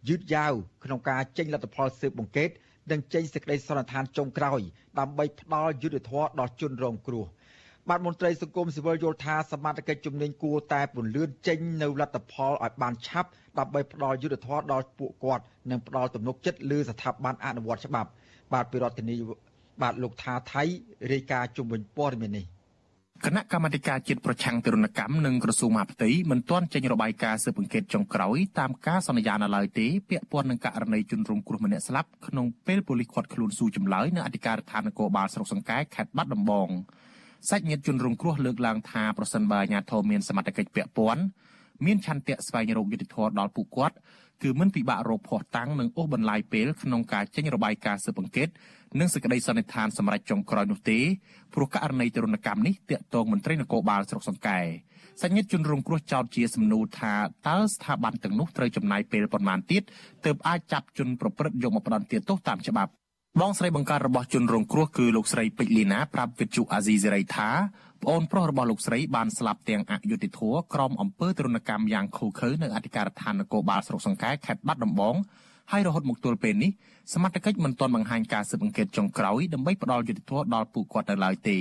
[0.08, 0.52] យឺតយ៉ាវ
[0.84, 2.50] ក្នុងការចេញលទ្ធផលស៊ើបអង្កេត
[2.90, 4.60] និងចេញសេចក្តីសន្និដ្ឋានចុងក្រោយ
[4.98, 7.26] ដើម្បីផ្ដល់យុត្តិធម៌ដល់ជនរងគ្រោះ
[7.88, 18.10] បាទមន្ត្រីសង្គមស៊ីវិលយល់ថាសមត្ថកិច្ចជំនាញគួរតែពន្លឿនចេញនៅលទ្ធផលឲ្យបានឆាប់ដើម្បីផ្ដល់យុត្តិធម៌ដល់ពួកគាត់និងផ្ដល់ទំនុកចិត្តលើស្ថាប័នអនុវត្តច្បាប់
[18.52, 19.16] បាទពីរដ្ឋធានី
[19.82, 20.62] បាទលោកថាថៃ
[21.12, 22.44] រាយការណ៍ជុំវិញព័ត៌មាននេះ
[23.28, 36.68] គណៈកម្មាធិការជាតិប្រឆាំងទរណកម្មនិងក្រសួងមហាផ្ទៃមិនទាន់ចេញរបាយការណ៍ស៊ើបអង្កេតចុងក្រោយតាមការសន្យានៅឡើយទេពាក់ព័ន្ធនឹងករណីជនរងគ្រោះម្នាក់ស្លាប់ក្នុងពេលប៉ូលីសឃាត់ខ្លួនស៊ូចម្លើយនៅអធិការដ្ឋាននគរបាលស្រុកសង្កែខេត្តបាត់ដំបង
[37.50, 41.22] សាច់ញាតិជនរងគ្រោះលើកឡើងថាប្រសិនបើអាជ្ញាធរមានសមត្ថកិច្ចពាក់ព័ន្ធ
[41.86, 43.96] មានឆន្ទៈស្វែងរកយុត្តិធម៌ដល់ពួកគាត់
[44.42, 48.48] គឺមិនពិបាករកភ័ស្តុតាងនិងអូសបន្លាយពេលក្នុងការចេញរបាយការណ៍ស៊ើបអង្កេត
[49.00, 50.98] និងសេចក្តីសន្និដ្ឋានសម្រាប់ចុងក្រោយនោះទេ
[51.54, 54.60] ព្រោះករណីទរណកម្មនេះតាក់ទងមន្ត្រីនគរបាលស្រុកសង្កែ
[55.22, 57.14] សញ្ញាជនរងគ្រោះចោទជាសំណួរថា
[57.48, 59.82] តើស្ថាប័នទាំងនោះត្រូវចំណាយពេលប៉ុន្មានទៀត
[60.24, 62.92] ទើបអាចចាប់ជនប្រព្រឹត្តយកមកផ្ដន្ទាទោសតាមច្បាប់
[63.40, 67.48] បងស្រីបង្កើតរបស់ជនរងគ្រោះគឺលោកស្រីពេជ្រលីណាប្រាប់វិទ្យុអាស៊ីសេរីថា
[68.02, 75.16] ប្អូនប្រុសរបស់លោកស្រីបានស្លាប់ទាំងអយុធធរក្រមអំពើទរណកម្មយ៉ាងឃោឃៅនៅអធិការដ្ឋាននគរបាលស្រុកសង្កែខេត្តបាត់ដំបង
[75.72, 76.70] ហើយរហូតមកទល់ពេលនេះ
[77.14, 81.58] សមត្ថកិច្ចមិនទាន់បង្ហាញការស៊ើបអង្កេតចុងក្រោយដើម្បីផ្ដល់យុត្តិធម៌ដល់ពួកគាត់នៅឡើយទេ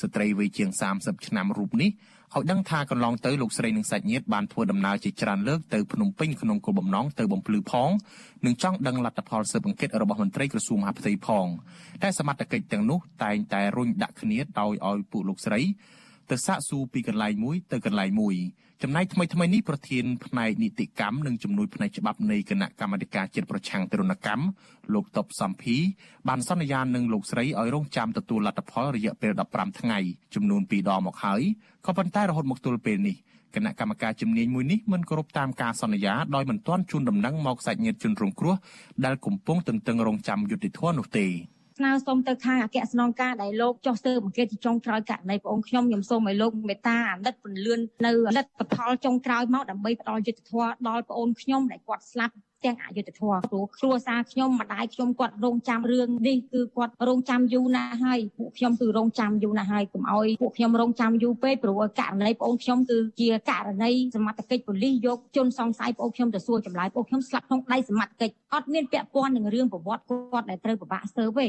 [0.00, 1.90] ស្ត្រីវ័យជាង30ឆ្នាំរូបនេះ
[2.36, 7.90] ឲ្យដឹងថាកន្លងទៅលោកស្រីនិងសាច់ញាតិបានធ្វើដំណើរជាច្រើនលើកទៅភ្នំពេញក្នុងគោលបំណងទៅបំភ្លឺផង
[8.46, 11.46] និងចង់ដឹងលទ្ធផលស៊ើបអង្កេតរបស់មន្ត្រីក្រសួងមហាផ្ទៃផង
[12.02, 15.60] តែសមត្ថកិច្ចទាំងនោះតែងតែរុញដាក់គ្នាដោយឲ្យពួកលោកស្រី
[16.30, 18.36] ទៅសាកសួរពីកន្លែងមួយទៅកន្លែងមួយ
[18.82, 24.44] ចំណែកថ្មីថ្មីនេះប្រធានផ្នែកនីតិកម្មនិងជំនួយផ្នែកច្បាប់នៃគណៈកម្មាធិការជាតិប្រឆាំងទរណកម្ម
[24.94, 25.76] លោកតបសំភី
[26.28, 29.98] បានសន្យានឹងលោកស្រីឲ្យរងចាំទទួលលទ្ធផលរយៈពេល15ថ្ងៃ
[30.34, 31.42] ចំនួន2ដងមកហើយ
[31.86, 33.16] ក៏ប៉ុន្តែរហូតមកទល់ពេលនេះ
[33.54, 38.54] គណៈកម្មការជំនាញមួយនេះមិនគោរពតាមការសន្យាដោយមិនទាន់ជូនដំណឹងមកសាច់ញាតិជនរងគ្រោះ
[39.04, 41.26] ដែលកំពុងទន្ទឹងរង់ចាំយុត្តិធម៌នោះទេ
[41.78, 71.48] ស្នើសុំទៅខាងអគ្គស្នងការដែលលោកចុះស៊ើបអង្កេតចុងក្រោយករណីបងខ្ញុំខ្ញុំសូមឲ្យលោកមេត្តាអាណិតពន្លឿននៅលទ្ធផលចុងក្រោយមកដើម្បីផ្ដល់យុត្តិធម៌ដល់បងខ្ញុំដែលគាត់ស្លាប់ ទាំងអយុត្តិធម៌ព្រោះគ្រួសារខ្ញុំម្ដាយខ្ញុំគាត់រងចាំរឿងនេះគឺគាត់រងចាំយូរណាស់ហើយពួកខ្ញុំគឺរងចាំយូរណាស់ហើយកុំឲ្យពួកខ្ញុំរងចាំយូរពេកព្រោះករណីបងអូនខ្ញុំគឺជាករណីសមត្ថកិច្ចប៉ូលីសយកជនសង្ស័យបងអូនខ្ញុំទៅសួរចម្លើយបងអូនខ្ញុំស្លាប់ក្នុងដៃសមត្ថកិច្ចអត់មានពាក់ព័ន្ធនឹងរឿងប្រវត្តិគាត់ដែលត្រូវពិបាកស៊ើបទេ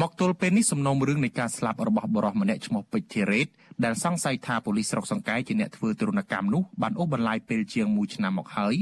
[0.00, 3.46] មកទល់ពេលនេះសំណុំរឿងនៃការស្លាប់របស់បរិសម្នាក់ឈ្មោះពេជ្រធីរ៉េត
[3.84, 8.76] ដែលសង្ស័យថាប៉ូលីសស្រុកសង្កែជាអ្នកធ្វើទរណកម្មនោះបានអូសបន្លាយពេលជាង1ឆ្នាំមកហើយ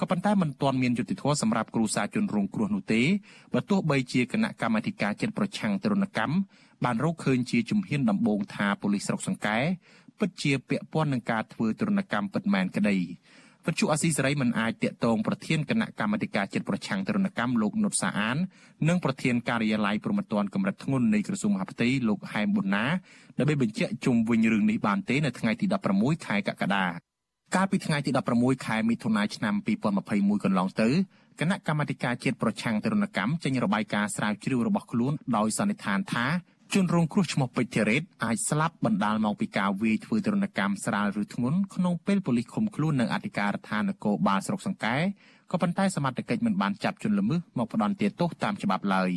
[0.00, 3.02] ក៏ប៉ុន្តែមិនទាន់មានយុត្តិធម៌សម្រាប់គ្រួសារជនរងគ្រោះនោះទេ
[3.54, 6.36] បើទោះបីជាគណៈកម្មាធិការចិត្តប្រឆាំងទរណកម្ម
[6.84, 9.58] បានរកឃើញជាជំហានដំបូងថាប៉ូលីសស្រុកសង្កែ
[10.18, 12.96] ពិតជាពាក់ព័ន្ធនឹងការធ្វើទរណកម្មពិតមែនក្តី
[13.66, 18.36] វិទ្យុអាស៊ីសេរីមិនអាចតាក់ទងប្រធានគណៈកម្មាធិការជាតិប្រឆាំងទរណកម្មលោកនុតសាអាន
[18.88, 22.84] និងប្រធានការិយាល័យប្រមត្តនកម្រិតធ្ងន់នៃក្រសួងមហាផ្ទៃលោកហែមប៊ុនណា
[23.38, 26.86] ដើម្បីបញ្ជាក់ជុំវិញរឿងនេះបានទេនៅថ្ងៃទី16ខែកក្កដា
[27.58, 29.54] កាលពីថ្ងៃទី16ខែមិថុនាឆ្នាំ
[30.00, 30.88] 2021កន្លងទៅ
[31.40, 36.26] គណៈកម្មាធិការជាតិប្រឆាំងទរណកម្មចេញរបាយការណ៍ស្រាវជ្រាវរបស់ខ្លួនដោយសន្និដ្ឋានថា
[36.74, 44.96] ជនរងគ្រោះឈ្មោះពេជ្រធីរ៉េតអាចស្លាប់បណ្ដាលមកពីការវាយធ្វើទរណកម្មស្រាលឬធ្ងន់ក្នុងពេលប៉ូលីសឃុំខ្លួននៅអធិការដ្ឋាននគរបាលស្រុកសង្កែ
[45.50, 49.10] ក៏ប៉ុន្តែសមត្ថកិច្ចមិនបានចាប់ជនល្មើសមកផ្ដន្ទាទោសតាមច្បាប់ឡើយ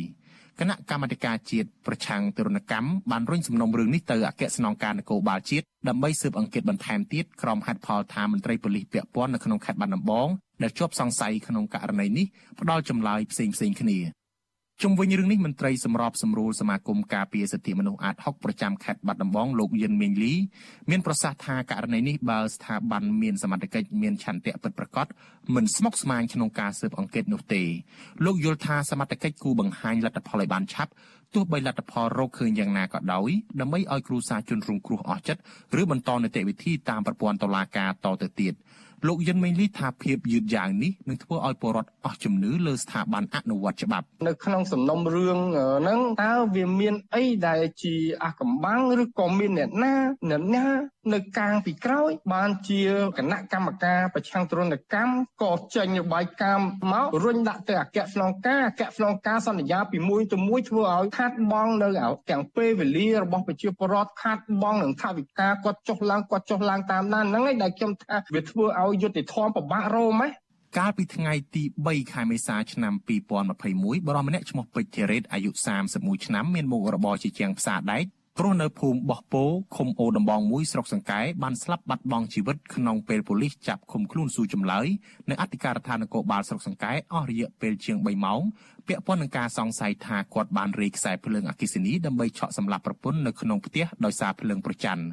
[0.60, 10.28] គណៈកម្មាធិការជាតិប្រឆាំងទរណកម្មបានរុញសំណុំរឿងនេះទៅអគ្គស្នងការនគរបាលជាតិដើម្បីស៊ើបអង្កេតបន្ថែមទៀតក្រុមហេតុផលថាមន្ត្រីប៉ូលីសពាក់ព័ន្ធនៅក្នុងខេត្តបាត់ដំបង
[10.62, 12.26] ដែលជាប់សង្ស័យក្នុងករណីនេះ
[12.60, 13.98] ផ្ដល់ចម្លើយផ្សេងៗគ្នា
[14.82, 20.34] ជុំវិញរឿងនេះមន្ត្រីសម្របសម្រួលសមាគមការពារសិទ្ធិមនុស្សអាត60ប្រចាំខេត្តបាត់ដំបងលោកយិនមេងលី
[20.90, 25.06] មានប្រសាសន៍ថាករណីនេះបើស្ថាប័នមានសមត្ថកិច្ចមានឆន្ទៈពិតប្រាកដ
[25.54, 27.62] មិនស្មុគស្មាញក្នុងការស៊ើបអង្កេតនោះទេ
[28.24, 30.92] លោកយល់ថាសមត្ថកិច្ចគូបង្ហាញលទ្ធផលឲ្យបានឆាប់
[31.34, 35.40] ទោះបីលទ្ធផលរកឃើញយ៉ាងណាក៏ដោយដើម្បីឲ្យគ្រួសារជនរងគ្រោះអស់ចិត្ត
[35.80, 38.54] ឬបន្តនីតិវិធីតាមប្រព័ន្ធតុលាការតទៅទៀត។
[39.06, 45.38] លោកយិនមេងលីថាភាពយឺតយ៉ាវនេះនឹងធ្វើឲ្យពលរដ្ឋអស់ជំនឿលើស្ថាប័នអនុវត្តច្បាប់នៅក្នុងសំណុំរឿង
[45.80, 49.94] ហ្នឹងតើវាមានអីដែលជាអាកំបាំងឬក៏មានអ្នកណា
[50.30, 50.64] អ្នកណា
[51.14, 52.82] នៅកាងពីក្រោយ បានជា
[53.18, 61.88] គណៈកម្មការប្រឆាំងទរណកម្មក៏ចេញរបាយការណ៍មករុញដាក់ទៅអគ្គស្នងការអគ្គស្នងការសន្យាពីមួយទៅមួយធ្វើឲ្យខាត់បងនៅ
[62.30, 70.28] ទាំងពេលវេលារបស់ប្រជាពលរដ្ឋខាត់បងនឹងថាវិការគាត់ចុះឡើងគាត់ចុះឡើងតាមដានហ្នឹងឯងដែលខ្ញុំថាវាធ្វើឲ្យយុត្តិធម៌ពិបាករោមហ៎
[70.78, 72.94] កាលពីថ្ងៃទី3ខែមេសាឆ្នាំ
[73.48, 75.50] 2021បរិមម្នាក់ឈ្មោះពេជ្រធីរ៉េតអាយុ
[75.88, 78.04] 31ឆ្នាំមានមុខរបរជាជាងផ្សារដែក
[78.38, 79.44] ព្រោះនៅភូមិបោះពោ
[79.76, 84.86] ឃុំអូដំបងមួយស្រុកសង្កែបានស្លាប់បាត់បង់ជីវិតក្នុងពេលប៉ូលីសចាប់ឃុំខ្លួនស៊ូចម្លើយ
[85.30, 88.40] នៅអធិការដ្ឋាននគរបាលស្រុកសង្កែអស់រយៈពេលជាង3ម៉ោង
[88.86, 95.04] ពាក់ព័ន្ធនឹងការសង្ស័យថាគាត់បានរេខ្សែភ្លើងអគ្គិសនីដើម្បីឆក់សម្លាប់ប្រពន្ធនៅក្នុងផ្ទះដោយសារភ្លើងប្រច័ណ្ឌ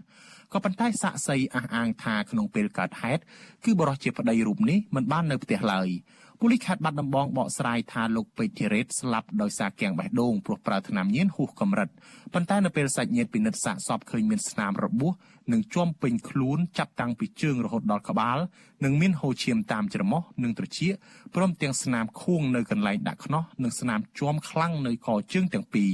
[0.53, 3.21] ក៏ប៉ុន្តែសាក់សីអះអាងថាក្នុងពេលកើតហេតុ
[3.65, 5.89] គឺបរិសុទ្ធជាប្តីរូបនេះមិនបាននៅផ្ទះឡើយ
[6.39, 11.89] ពូលីសខេត្តបាត់ដំបងបកស្រាយថាលោកពេជ្រធីរ៉េតស្លាប់ដោយសារគាំងបេះដូងព្រោះប្រើថ្នាំញៀនហួសកម្រិត
[12.33, 15.13] ប៉ុន្តែនៅពេលសាច់ញាតិពិនិត្យសាកសពឃើញមានស្នាមរបួស
[15.51, 18.37] និងជាំពេញខ្លួនចាប់តាំងពីជើងរហូតដល់ក្បាល
[18.83, 20.93] និងមានហូរឈាមតាមច្រមុះនិងត្រចៀក
[21.35, 25.93] ព្រមទាំងស្នាមខួងនៅកន្លែងដាក់ខ្នោះនិងស្នាមជាំខ្លាំងនៅកជើងទាំងពីរ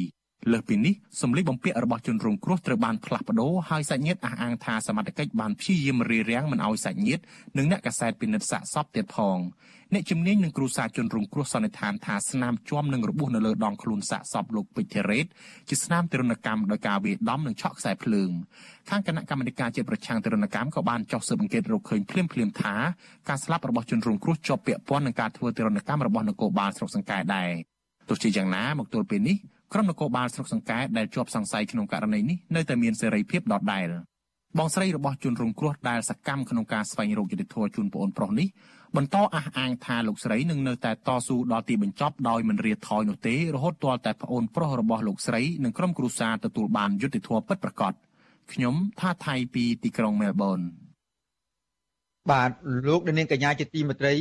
[0.50, 7.22] លើសពីនេះសម្លៀកបំពាក់របស់ជនរងគ្រោះត្រូវបានផ្លាស់ប្ដូរហើយសាច់ញាតិអះអាងថាសមត្ថកិច្ចបានព្យាយាមរារាំងមិនឲ្យសាច់ញាតិ
[7.58, 9.38] និងអ្នកកសែតពិនិត្យសាកសពទៀតផង
[9.94, 15.26] អ្នកជំនាញនឹងគ្រូសាជនរងគ្រោះសន្និដ្ឋានថាស្នាមជាំនឹងរបួសនៅលើដងខ្លួនសាកសពលោកពេជ្រធីរ៉េត
[15.70, 18.32] ជាស្នាមទរណកម្មដោយការវាយដំនិងឆក់ខ្សែភ្លើង
[18.90, 22.76] ខាងគណៈកម្មាធិការជាតិប្រឆាំងទរណកម្មក៏បានចោះស៊ើបអង្កេតរកឃើញភ្លាមភ្លាមថា
[23.30, 27.52] ការស្លាប់របស់ជនរងគ្រោះជាប់ពាក់ព័ន្ធនឹងការធ្វើទរណកម្មរបស់នគរបាលស្រុកសង្កែដែរ
[28.10, 29.38] ទោះជាយ៉ាងណាមកទល់ពេលនេះ
[29.74, 33.88] ក្រុមនគរបាលស្រុកសង្កែដែលជាប់សង្ស័យក្នុងករណីនេះនៅតែមានសេរីភាពដដែល
[34.58, 38.48] បងស្រីរបស់ជនរងគ្រោះដែលសកម្មក្នុងការស្វែងរកយុត្តិធម៌ជូនប្អូនប្រុសនេះ
[38.96, 47.94] បន្តអះអាងថាលោកស្រីនឹងនៅតែតស៊ូដល់ទីបញ្ចប់ដោយមិនរាថយនោះទេរហូតទាល់តែប្អូនប្រុសរបស់លោកស្រីនិងក្រុមគ្រួសារទទួលបានយុត្តិធម៌ពិតប្រាកដ
[48.54, 50.60] ខ្ញុំថាថៃពីទីក្រុងមែលប៊ន
[52.32, 52.52] បាទ
[52.88, 54.14] លោកនាងកញ្ញាជាទីមេត្រី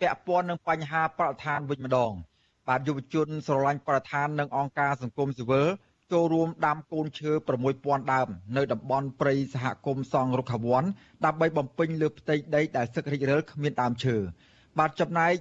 [0.00, 2.12] ពាក់ព័ន្ធនឹងបញ្ហាបរិស្ថានវិញម្ដង
[2.68, 5.66] បាទយុវជនស្រឡាញ់បរិស្ថាននិងអង្គការសង្គមស៊ីវិល
[6.12, 7.30] ចូលរួមដាំកូនឈើ
[7.70, 10.82] 6000ដើមនៅតំបន់ព្រៃសហគមន៍សង់រុក្ខវ័ន
[11.24, 14.16] ដើម្បីបំពេញលើផ្ទៃដីដែលសឹករិចរិលគ្មានដើមឈើ
[14.78, 15.32] បាទចំណែក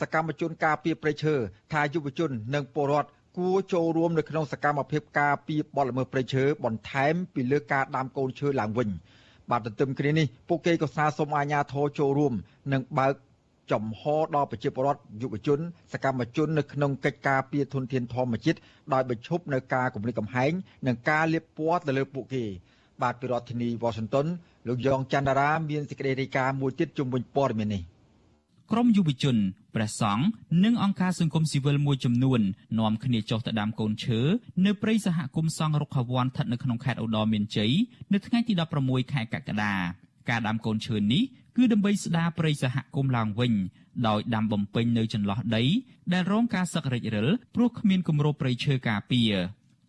[0.00, 1.34] សកម្មជនការពារព្រៃឈើ
[1.72, 3.08] ថាយុវជននិងពលរដ្ឋ
[3.38, 8.88] គួរចូលរួមនៅក្នុងសកម្មភាពការពារបទល្មើសព្រៃឈើបន្ថែមពីលើការដាំកូនឈើឡើងវិញ
[9.50, 12.32] បាទទន្ទឹមគ្នានេះពួកគេក៏ស្នើសុំអាជ្ញាធរចូលរួម
[12.72, 13.12] និងបើក
[13.72, 14.02] ចំហ
[14.34, 15.58] ដល់ប្រជាពលរដ្ឋយុវជន
[15.92, 18.58] សកម្មជននៅក្នុងកិច្ចការពារធនធានធម្មជាតិ
[18.92, 20.52] ដោយបញ្ឈប់នៅការគំរាមកំហែង
[20.86, 22.44] និងការលាបពណ៌ទៅលើពួកគេ
[23.02, 24.26] បាទពីរដ្ឋធានី Washington
[24.68, 27.82] លោកយ៉ងច័ន្ទរា មានសេចក្តីរាយការណ៍មួយទៀតជុំវិញព័ត៌មាននេះ
[28.72, 29.36] ក្រមយុវជន
[29.74, 30.24] ព្រះសង្ឃ
[30.64, 32.40] និងអង្គការសង្គមស៊ីវិលមួយចំនួន
[32.78, 34.20] នាំគ្នាចុះទៅដាំកូនឈើ
[34.66, 37.72] នៅព្រៃសហគមន៍សង្ឃរុក្ខវ័នស្ថិតនៅក្នុងខេត្តឧត្តរមានជ័យ
[38.12, 38.52] នៅថ្ងៃទី
[38.82, 39.74] 16ខែកក្កដា
[40.30, 41.22] ការដាំកូនឈើនេះ
[41.56, 43.52] គឺដើម្បីស្ដារព្រៃសហគមន៍ឡើងវិញ
[44.08, 45.64] ដោយដាំបំពេញនៅចន្លោះដី
[46.12, 49.32] ដែលរងការសឹករិចរិលព្រោះគ្មានគម្របព្រៃឈើការពារ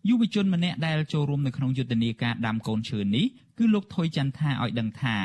[0.08, 3.26] យុវជនម្នាក់ដែលចូលរួមនៅក្នុងយុទ្ធនាការដាំកូនឈើនេះ
[3.58, 5.16] គឺលោកថុយចន្ទថាឲ្យដឹងថា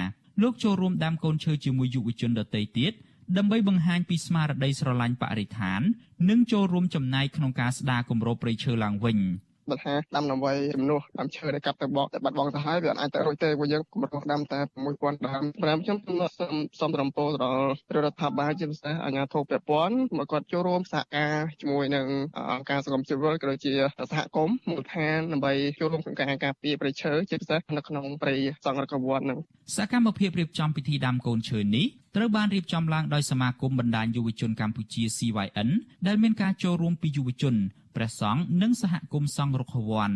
[0.41, 2.93] លោកចូលរួមដាំកូនឈើជាមួយយុវជនដទៃទៀត
[3.37, 5.81] ដើម្បីបង្ហាញពីស្មារតីស្រឡាញ់បរិស្ថាន
[6.29, 9.17] និងចូលរួមចំណែកក្នុងការស្ដារគម្របព្រៃឈើឡើងវិញ។
[9.69, 14.59] បើថាដាំដើម្បីជំនួសដើមឈើដែលកាប់ទៅបកតែបាត់បង់ទៅហើយវាអាចទៅរួចទេព្រោះយើងគម្រោងដាំតែ
[14.93, 15.97] 6000ដើមប្រាំខ្ញុំ
[16.37, 22.07] សូមសូមរំពោដល់រដ្ឋាភិបាលជាពិសេសអាជ្ញាធរពាក់ព័ន្ធមកគាត់ចូលរួមសហការជាមួយនឹង
[22.51, 23.73] អង្គការសង្គមស៊ីវិលក៏ដូចជា
[24.11, 29.39] សហគមន៍មូលដ្ឋានដើម្បីចូលរួមក្នុងការការពារព្រៃឈើជាពិសេសនៅក្នុងព្រៃសង្រកវ័ននឹង
[29.75, 35.69] សកម្មភាពរៀបចំពិធីដាំកូនឈើនេះ ត្រូវបានរៀបចំឡើងដោយសមាគមបណ្ដាញយុវជនកម្ពុជា CYN
[36.07, 37.55] ដែលមានការចូលរួមពីយុវជន
[37.95, 40.11] ព្រះសង្ឃនិងសហគមន៍សង្ឃរុក្ខវ័ន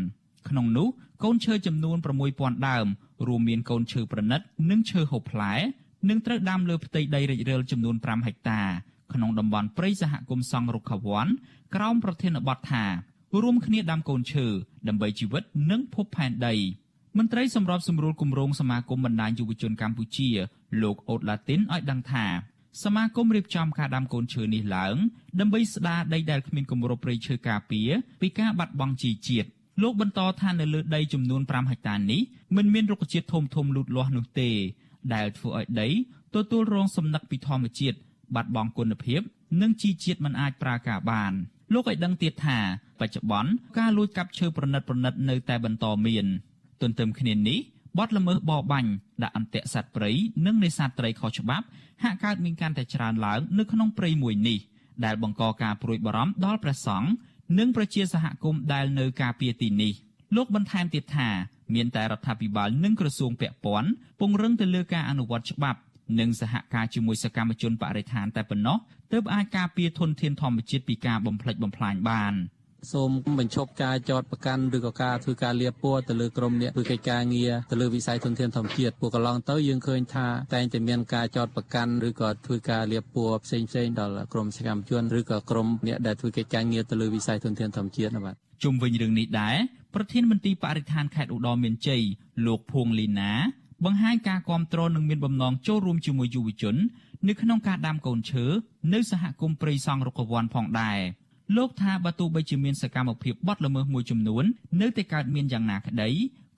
[0.49, 0.87] ក្នុងនោះ
[1.23, 1.97] កូនឈើចំនួន
[2.31, 2.87] 6000ដើម
[3.27, 5.53] រួមមានកូនឈើប្រណិត និងឈើហូបផ្លែ
[6.09, 8.61] នឹងត្រូវដាំលើផ្ទៃដីរិចរិលចំនួន5ហិកតា
[9.13, 11.27] ក្នុងតំបន់ព្រៃសហគមន៍សង្ឃរុក្ខវ័ន
[11.75, 12.85] ក្រោមប្រធានបទថា
[13.41, 14.47] រួមគ្នាដាំកូនឈើ
[14.87, 16.55] ដើម្បីជីវិតនិងភពផែនដី
[17.17, 20.29] មន្ត្រីសម្របសម្រួលគម្រោងសមាគមបណ្ដាញយុវជនកម្ពុជា
[20.81, 22.25] លោកអូតឡាទីនឲ្យដឹងថា
[22.83, 24.95] សមាគមរៀបចំការដាំកូនឈើនេះឡើង
[25.39, 27.89] ដើម្បីស្ដារដីដែលគ្មានគម្របព្រៃឈើការពារ
[28.21, 29.47] ពីការបាត់បង់ជីជាតិ
[29.81, 32.21] លោកបន្តថានៅលើដីចំនួន5ហិកតានេះ
[32.55, 34.49] មិនមានរុក្ខជាតិធំធំលូតលាស់នោះទេ
[35.13, 35.87] ដែលធ្វើឲ្យដី
[36.35, 37.97] ទទួលរងសំណឹកពីធម្មជាតិ
[38.35, 39.21] បាត់បង់គុណភាព
[39.61, 41.33] និងជីជាតិមិនអាចប្រើការបាន
[41.73, 42.59] លោកឲ្យដឹងទៀតថា
[42.99, 46.25] បច្ចុប្បន្នការលួចកាប់ឈើប្រណិតប្រណិតនៅតែបន្តមាន
[46.81, 47.59] ទន្ទឹមគ្នានេះ
[47.97, 48.89] បទល្មើសបរបាញ់
[49.23, 50.11] ដាក់អន្ទាក់សត្វព្រៃ
[50.45, 51.65] និងនេសាទត្រីខុសច្បាប់
[52.03, 54.59] ហាក់កើតមានកាន់តែច្រើនឡើងនៅក្នុងព្រៃមួយនេះ
[55.05, 57.09] ដែលបង្កការព្រួយបារម្ភដល់ព្រះសង្ឃ
[57.59, 59.93] និងប្រជាសហគមន៍ដែលនៅការពារទីនេះ
[60.35, 61.29] លោកបន្ថែមទៀតថា
[61.75, 65.79] មានតែរដ្ឋាភិបាលនិងក្រសួងពាក់ព័ន្ធពង្រឹងទៅលើការអនុវត្តច្បាប់
[66.19, 68.77] និងសហការជាមួយសកម្មជនបរិស្ថានតែប៉ុណ្ណោះ
[69.11, 72.33] ទើបអាចការពារធនធានធម្មជាតិពីការបំផ្លិចបំផ្លាញបាន។
[72.91, 73.09] សូម
[73.39, 89.55] បញ្ឈប់ការចោតប្រកាន់ឬក៏ការធ្វើការលៀបពណ៌ទៅលើក្រុមអ្នកធ្វើកិច្ចការងារទៅលើវិស័យធនធានធម្មជាតិពួកកន្លងទៅយើងឃើញថាតែងតែមានការចោតប្រកាន់ឬក៏ធ្វើការលៀបពណ៌ផ្សេងផ្សេងដល់ក្រុមសកម្មជនឬក៏ក្រុមអ្នកដែលធ្វើកិច្ចការងារទៅលើវិស័យធនធានធម្មជាតិបាទជុំវិញរឿងនេះដែរ
[89.95, 92.01] ប្រធានមន្ត្រីបរិស្ថានខេត្តឧត្តរមានជ័យ
[92.45, 93.31] លោកភួងលីណា
[93.85, 96.75] បង្ហាញការគាំទ្រនិងមានបំណងចូលរួមជាមួយយុវជន
[97.27, 98.45] នៅក្នុងការដាំកូនឈើ
[98.93, 100.99] នៅសហគមន៍ព្រៃសង់រុក្ខវ័នផងដែរ
[101.55, 104.43] លោកថាបើទោះបីជាមានសកម្មភាពបទល្មើសមួយចំនួន
[104.81, 106.09] នៅតែកើតមានយ៉ាងណាក្តី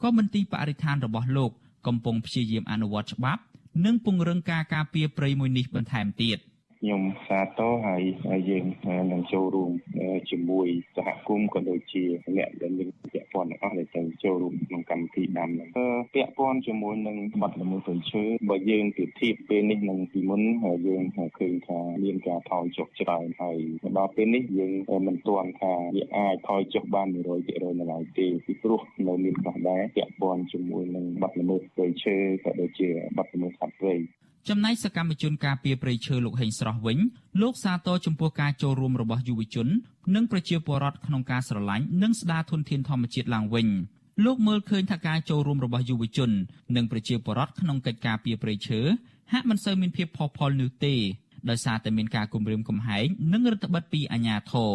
[0.02, 1.52] ក៏មន្ទីរបរិស្ថានរបស់លោក
[1.88, 3.42] កំពុងព្យាយាមអនុវត្តច្បាប់
[3.86, 6.38] និងពង្រឹងការការពារព្រៃមួយនេះបន្ថែមទៀត។
[6.82, 8.04] ខ្ញុំសាទរហើយ
[8.50, 8.66] យើង
[9.12, 9.72] នឹងចូលរួម
[10.32, 12.04] ជាមួយសហគមន៍ក៏ដូចជា
[12.38, 15.70] អ្នកដែលមានពាក់ព័ន្ធទាំងអស់ដែលទៅចូលរួមក្នុងកម្មវិធីដាំហ្នឹង
[16.16, 21.04] ពាក់ព័ន្ធជាមួយនឹងបទល្មើសព្រៃឈើបើយើងប្រៀបធៀបពេលនេះនឹងពីមុនហើយយើង
[21.38, 23.58] ឃើញថាមានការថយចុះច្រើនហើយ
[23.98, 24.74] ដល់ពេលនេះយើង
[25.08, 33.96] មិនទាន់ថាវាអាចថយចុះបាន100%នៅឡើយទេពីព្រោះនៅមានខ្លះដែរពាក់ព័ន្ធជាមួយនឹងបទល្មើសព្រៃឈើក៏ដូចជាបទល្មើសសត្វព្រៃ
[34.48, 36.98] ចំណែកសកម្មជនការពារព្រៃឈើលោកហេងស្រស់វិញ
[37.42, 39.68] លោកសាទរចំពោះការចូលរួមរបស់យុវជន
[40.16, 43.68] និងប្រជាពលរដ្ឋក្នុងការស្រឡាញ់និងស្ដារធនធានធម្មជាតិឡើងវិញ
[44.26, 46.32] លោកមើលឃើញថាការចូលរួមរបស់យុវជន
[46.76, 48.80] និងប្រជាពលរដ្ឋក្នុងកិច្ចការពារព្រៃឈើ
[49.32, 50.96] ហាក់មិនសូវមានភាពផុសផុលនោះទេ
[51.50, 54.72] ដោយសារតែមានការគំរាមកំហែងនិងរដ្ឋបិទពីអាជ្ញាធរ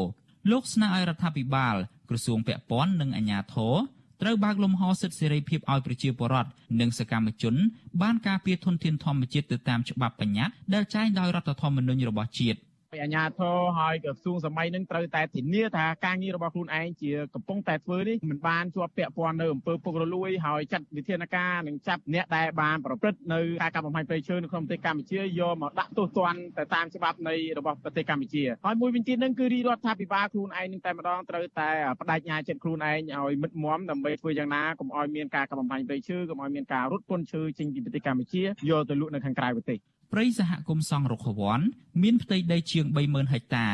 [0.50, 1.77] លោកស្នើឲ្យរដ្ឋាភិបាល
[2.09, 3.74] ក្រសួងពាក់ព័ន្ធនិងអាជ្ញាធរ
[4.22, 6.50] ត្រូវបើកលំហសិទ្ធិសេរីភាពឲ្យប្រជាពលរដ្ឋ
[6.81, 7.55] និងសកម្មជន
[8.03, 12.59] បានការពារធនធានធម្មជាតិទៅតាមច្បាប់បញ្ញត្តិដែលចែងដោយរដ្ឋធម្មនុញ្ញរបស់ជាតិ។
[13.02, 39.78] អាជ្ញាធរហើយក្រសួងសម័យនឹងត្រូវតែធានាថាការងាររបស់ខ្លួនឯងជាកំពុងតែធ្វើនេះមិនបានជាប់ពាក់ព័ន្ធនៅអំពើពុករលួយហើយចាត់វិធានការនិងចាប់អ្នកដែលបានប្រព្រឹត្តនៅការកាប់បំផ្លាញព្រៃឈើនៅក្នុងប្រទេសកម្ពុជាយកមកដាក់ទោសទណ្ឌទៅតាមច្បាប់នៃរបស់ប្រទេសកម្ពុជាហើយមួយវិញទៀតនឹងគឺរដ្ឋាភិបាលខ្លួនឯងនឹងតែម្ដងត្រូវតែបដិញ្ញាចិត្តខ្លួនឯងឲ្យមិត្តមមដើម្បីធ្វើយ៉ាងណាកុំឲ្យមានការកាប់បំផ្លាញព្រៃឈើកុំឲ្យមានការរត់ពន្ធឈើចេញពីប្រទេសកម្ពុជាយកទៅលក់នៅខាងក្រៅប្រទេស
[40.12, 41.61] ព្រៃសហគមន៍សង់រុក្ខវ័ន
[42.03, 43.69] មានផ្ទៃដីជាង30000ហិកតា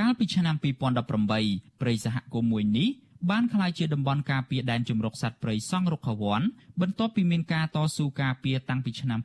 [0.00, 0.56] កាលពីឆ្នាំ
[1.18, 2.88] 2018ព្រៃសហគមន៍មួយនេះ
[3.30, 6.42] បានក្លាយជាតំបន់ការពារដែនជម្រកសត្វព្រៃសង់រុក្ខវ័ន
[6.80, 9.20] បន្ទាប់ពីមានការតស៊ូការពារតាំងពីឆ្នាំ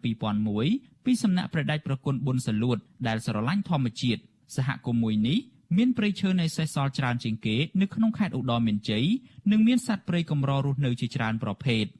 [0.49, 4.21] 2001ពីសំណាក់ព្រះដេចប្រគុណប៊ុនសាលួតដែលស្រឡាញ់ធម្មជាតិ
[4.55, 5.37] សហគមន៍មួយនេះ
[5.77, 9.05] មានព្រៃឈើនៅសេសសល់ច្រើនជាងគេនៅក្នុងខេត្តឧត្តរមានជ័យ
[9.51, 11.85] និងមានសត្វព្រៃកម្ររស់នៅជាច្រើនប្រភេទ។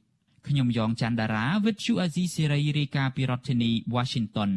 [0.49, 4.51] ខ្ញុំយ៉ងច័ន្ទដារាវិទ្យុអាស៊ីសេរីរាយការណ៍ពីរដ្ឋធានី Washington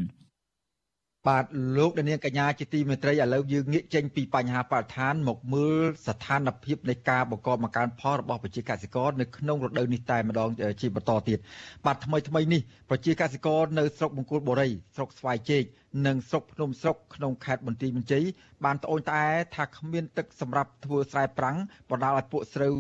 [1.29, 1.45] បាទ
[1.79, 11.39] លោកនាងកញ្ញាជាទីមេត្រីឥឡូវយើងងាកចេញពីបញ្ហាបរិស្ថានមកមើលស្ថានភាពនៃការបង្កបង្កើនផលរបស់ប្រជាកសិករនៅក្នុងរដូវនេះតែម្ដងជាបន្តទៀត
[11.87, 15.65] បាទថ្មីថ្មីនេះប្រជាកសិករនៅស្រុកបង្គោលបុរីស្រុកស្វាយជែក
[16.07, 18.25] និងស្រុកភ្នំស្រុកក្នុងខេត្តបន្ទាយមានជ័យ
[18.65, 21.57] បានត្អូញត្អែថាគ្មានទឹកសម្រាប់ធ្វើស្រែប្រាំង
[21.91, 22.75] បណ្ដាលឲ្យពួកស្រូវ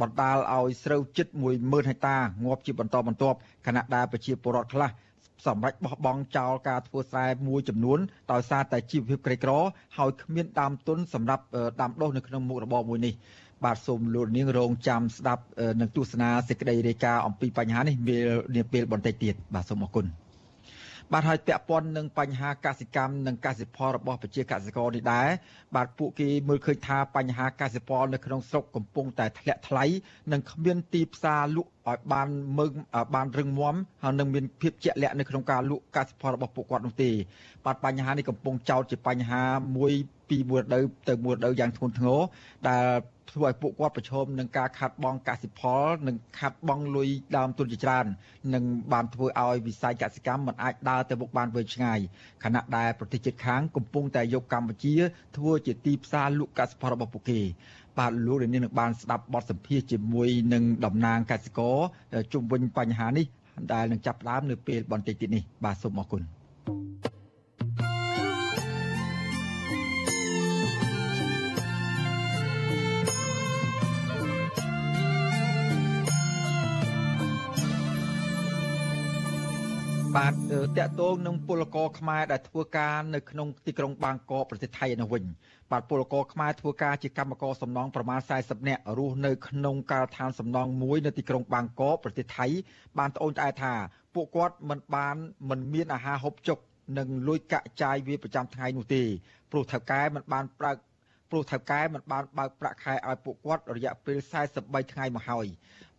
[0.00, 1.26] បណ្ដាលឲ្យស្រូវជិត
[1.58, 4.90] 10000ហិកតាងាប់ជាបន្តបន្ទាប់ខណៈដែលប្រជាពលរដ្ឋខ្លះ
[5.46, 7.98] សម្រាប់បោះបង់ចោលការធ្វើស្រែមួយចំនួន
[8.32, 9.52] ដោយសារតែជីវភាពក្រីក្រ
[9.98, 11.44] ហើយគ្មានដើមទុនសម្រាប់
[11.80, 13.14] ដាំដុះនៅក្នុងមុខរបរមួយនេះ
[13.64, 15.42] បាទសូមលោកនាងរងចាំស្ដាប់
[15.80, 17.94] នឹងទស្សនាសេចក្តីរាយការណ៍អំពីបញ្ហានេះ
[18.56, 20.23] នាពេលបន្តិចទៀតបាទសូមអរគុណ
[21.12, 25.28] បាទហើយពាក់ព័ន្ធនឹងបញ្ហាកសិកម្មនិងកសិផលរបស់ប្រជាកសិករនេះដែរ
[25.76, 29.84] បាទពួកគេមើលឃើញថាបញ្ហាកសិផលនៅក្នុងស្រុកកំពុងតែធ្លាក់ថ្លៃ
[30.32, 32.72] និងគ្មានទីផ្សារលក់ឲ្យបានមើង
[33.14, 37.10] បានរឹងមាំហើយនឹងមានភាពជាក់លាក់នៅក្នុងការលក់កសិផលរបស់ពួកគាត់នោះទេ
[37.64, 39.42] បាទបញ្ហានេះកំពុងចោទជាបញ្ហា
[39.76, 39.92] មួយ
[40.28, 42.20] ពីមួយរដូវទៅមួយរដូវយ៉ាងធ្ងន់ធ្ងរ
[42.68, 42.84] ដែល
[43.30, 48.06] ធ្វើឲ្យពួកគាត់ប្រឈមនឹងការខាត់បងកសិផល និងខាត់បងលុយដើមទុនជាច្រើន
[48.54, 51.98] និងបានធ្វើឲ្យវិស័យកសិកម្មមិនអាចដើរទៅមុខបានវែងឆ្ងាយ
[52.44, 54.94] ខណៈដែលប្រទេសជិតខាងកំពុងតែយកកម្ពុជា
[55.36, 57.40] ធ្វើជាទីផ្សារលក់កសិផលរបស់ពួកគេ
[57.98, 61.76] បាទលោកនាងនឹងបានស្ដាប់បទសម្ភាសជាមួយនឹងតំណាងកសិករ
[62.32, 63.26] ជុំវិញបញ្ហានេះ
[63.72, 66.43] ដែលនឹងចាប់ផ្ដើមនៅពេលបន្តិចទៀតនេះបាទសូមអរគុណ
[80.24, 80.36] បាទ
[80.78, 85.24] តកតងនឹងពលករខ្មែរដែលធ្វើការនៅក្នុងទីក្រុងបាងកកប្រទេសថៃនៅវិញ
[85.72, 92.46] បាទពលករខ្មែរធ្វើការជាកម្មករសំណង់ប្រមាណ40នាក់រស់នៅក្នុងការដ្ឋានសំណង់មួយនៅទីក្រុងបាងកកប្រទេសថៃ
[92.98, 93.74] បានត្អូញត្អែថា
[94.14, 95.16] ពួកគាត់មិនបាន
[95.50, 96.58] មិនមានអាហារហូបចុក
[96.98, 99.02] និងលុយកាក់ចាយវាប្រចាំថ្ងៃនោះទេ
[99.50, 100.72] ព្រោះថៅកែមិនបានប្រើ
[101.30, 104.18] ព្រោះថៅកែមិនបានបើកប្រាក់ខែឲ្យពួកគាត់រយៈពេល
[104.54, 105.46] 43ថ្ងៃមកហើយ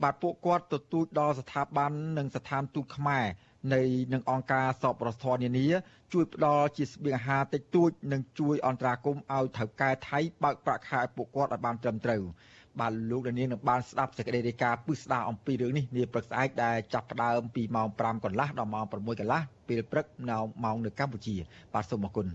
[0.03, 3.25] បាទពួកគាត់ទទូចដល់ស្ថាប័ននិងស្ថានទូតខ្មែរ
[3.73, 3.82] នៃ
[4.13, 5.67] នឹងអង្គការសពរដ្ឋធននានា
[6.13, 12.23] ជួយផ្ដល់ជាស្បៀងអាហារតិចតួចនិងជួយអន្តរាគមន៍ឲ្យថៅកែថៃបើកប្រាក់ខែឲ្យពួកគាត់ឲ្យបានត្រឹមត្រូវ
[12.80, 21.36] បាទលោកដានៀងនឹងបានស្ដាប់សេចក្តីរាយការណ៍ពិស្ដារអំពីរឿងនេះនាព្រឹកស្អែកដែលចាប់ផ្ដើមពីម៉ោង5កន្លះដល់ម៉ោង6កន្លះពេលព្រឹកនៅម៉ោងនៅកម្ពុជា
[21.73, 22.28] បាទសូមអរគុណ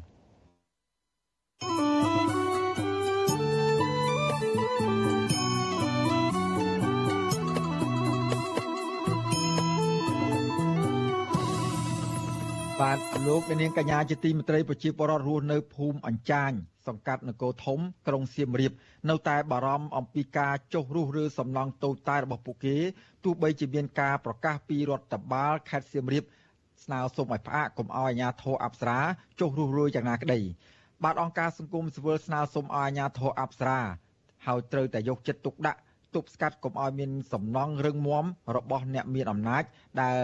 [12.81, 16.51] បាទលោកនាងកញ្ញាជាទីមេត្រីប្រជាពលរដ្ឋរស់នៅភូមិអញ្ចាញ
[16.87, 18.73] សង្កាត់នគរធំក្រុងសៀមរាប
[19.11, 22.77] នៅតែបារម្ភអំពីការចុះរុះរើសំណង់តូចតាចរបស់ពួកគេ
[23.25, 26.25] ទោះបីជាមានការប្រកាសពីរដ្ឋបាលខេត្តសៀមរាប
[26.85, 28.99] ស្នើសុំឲ្យផ្អាកកុំឲ្យអាជ្ញាធរអប្សរា
[29.41, 30.41] ចុះរុះរើយ៉ាងណាក្តី
[31.05, 33.81] បាទអង្គការសង្គមស៊ីវិលស្នើសុំឲ្យអាជ្ញាធរអប្សរា
[34.47, 35.81] ហើយត្រូវតែយកចិត្តទុកដាក់
[36.15, 38.25] ទប់ស្កាត់កុំឲ្យមានសំណង់រឹងមាំ
[38.57, 39.63] របស់អ្នកមានអំណាច
[40.01, 40.21] ដែល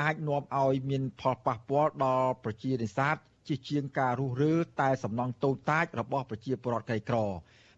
[0.00, 3.16] អាចនាំឲ្យមានផលប៉ះពាល់ដល់ប្រជានេសាទ
[3.48, 7.18] ជាជាងការរុះរើតែសំណង់តូចតាចរបស់ប្រជាពលរដ្ឋក្រីក្រ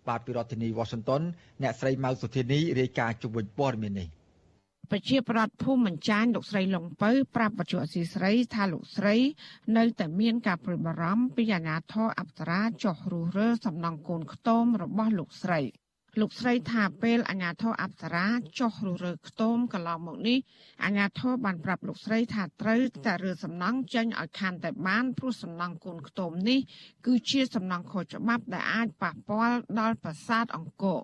[0.08, 1.22] បាទពីរដ្ឋធានី Washington
[1.62, 4.08] អ្នកស្រីម៉ៅសុធានីរាយការណ៍ជុំវិញព័ត៌មាននេះ
[4.90, 9.16] ប្រជាប្រដ្ឋភូមិមញ្ចាញលោកស្រីលងពៅប្រាប់បច្ចុប្បន្នស៊ីស្រីថាលោកស្រី
[9.76, 15.60] នៅតែមានការព្រួយបារម្ភពីអាញាធរអប្សរាចុះរុះរើសំណង់កូនខ្ទមរបស់លោកស្រី
[16.20, 18.26] លោកស្រីថាពេលអាញាធរអប្សរា
[18.58, 20.38] ចុះរុះរើខ្ទមកន្លងមកនេះ
[20.84, 26.60] អាញាធរបានប្រាប់លោកស្រីថាត្រូវតែរើសំណង់ចេញឲ្យខានតែបានព្រោះសំណង់កូនខ្ទមនេះ
[27.06, 31.00] គឺជាសំណង់ខុសច្បាប់ដែលអាចប៉ះពាល់ដល់ប្រាសាទអង្គរ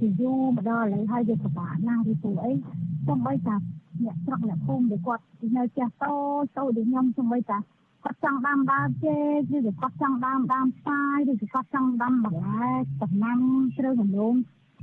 [0.00, 2.52] ពីយូរមកដល់ឥឡូវហើយវាពិបាកណាស់ពីព្រោះអី
[3.08, 3.56] សំបីតា
[4.04, 5.22] អ្នកស្រុកអ្នកភូមិដែលគាត់
[5.56, 7.58] នៅចេះតូចតូចដូចខ្ញុំសំបីតា
[8.04, 9.18] គាត់ចង់ដាំដើមចេ
[9.50, 12.70] កឬក៏គាត់ចង់ដាំដើមស្វាយឬក៏គាត់ចង់ដាំបន្លែ
[13.02, 13.38] ដំណាំ
[13.76, 14.34] ជ្រៅដំឡូង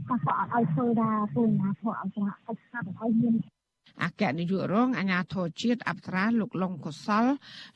[0.08, 3.36] គាត់ក៏អត់ឲ្យធ្វើដែរព្រោះណាធ្វើឲ្យស្រាក់ឲ្យស្ងាត់ឲ្យមាន
[4.04, 7.26] អគ្គនាយករងអាជ្ញាធរជាតិអប្សរាលោកលងកុសល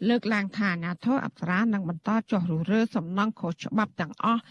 [0.10, 4.42] លើកឡើងថាអាជ្ញាធរអប្សរានឹងបន្តចុះរុះរើសំណង់ខុសច្បាប់ទាំងអស់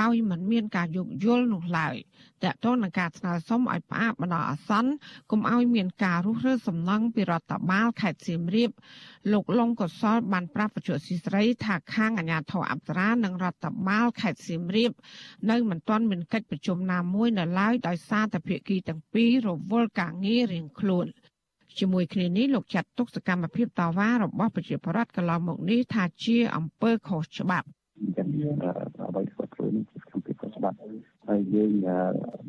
[0.00, 1.96] ដោយមិនមានការយោគយល់នោះឡើយ
[2.44, 4.90] តកតងនឹងការស្នើសុំឲ្យផ្អាកបណ្ដោះអាសន្ន
[5.30, 8.70] កុំឲ្យមានការរុះរើសំណង់ពីរដ្ឋបាលខេត្តសៀមរាប
[9.32, 14.92] លោកលងកុសលបានប្រាប់បច្ចុប្បន្នស៊ីស្រីថាខាងអាជ្ញាធរអប្សរានិងរដ្ឋបាលខេត្តសៀមរាប
[15.50, 21.06] នៅមិនទាន់មានកិច្ចប្រជុំណាមួយនៅឡើយដោយសារតែភាគីទាំងពីររវល់ការងាររៀងខ្លួន
[21.78, 27.66] ជាមួយគ្នានេះលោកចាត់ទុកសកម្មភាពតវ៉ារបស់ប្រជាពលរដ្ឋកន្លងមកនេះថាជាអំពើខុសច្បាប់
[28.16, 28.28] ចាំ
[29.08, 30.76] អ្វីធ្វើខ្លួនជាសកម្មភាពខុសច្បាប់
[31.28, 31.70] ហើយយើង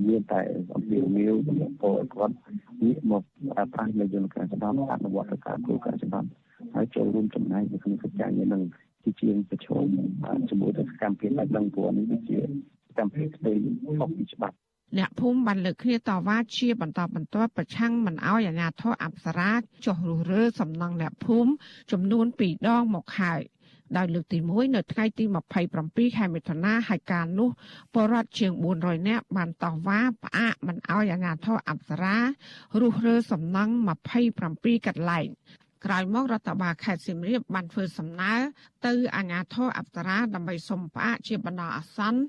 [0.08, 0.40] មានតែ
[0.76, 2.36] អំពាវនាវចំពោះគាត់
[2.84, 6.28] ងាកមកប្រើប្រាស់នៅយន្តការច្បាប់អនុវត្តការគោលការណ៍ច្បាប់
[6.76, 8.64] ហើយចូលរួមចំណែកនៅក្នុងកិច្ចការនេះនឹង
[9.04, 9.86] ជជាជាងប្រឈម
[10.50, 13.54] ជាមួយទៅសកម្មភាពបែបដឹងព្រោះនេះវាជាសកម្មភាពស្ដី
[14.00, 14.58] ខុសពីច្បាប់
[14.96, 19.52] អ្នកភូមិបានលើកគ្នាតវ៉ាជាបន្តបន្ទាប់ប្រឆាំងមិនអោយអាជ្ញាធរអប្សរា
[19.86, 21.52] ចុះរុះរើសំណង់អ្នកភូមិ
[21.92, 23.42] ចំនួន2ដងមកហើយ
[23.98, 25.24] ដោយលើកទី1នៅថ្ងៃទី
[25.72, 27.50] 27ខែមិថុនាហើយការនោះ
[27.96, 32.18] បរដ្ឋជាង400នាក់បានតវ៉ាផ្អាកមិនអោយអាជ្ញាធរអប្សរា
[32.82, 33.74] រុះរើសំណង់
[34.30, 35.28] 27កន្លែង
[35.86, 38.34] ក្រោយមករដ្ឋបាលខេត្តសៀមរាបបានធ្វើសំណើ
[38.86, 42.22] ទៅអាជ្ញាធរអប្សរាដើម្បីសុំផ្អាកជាបណ្ដោះអាសន្ន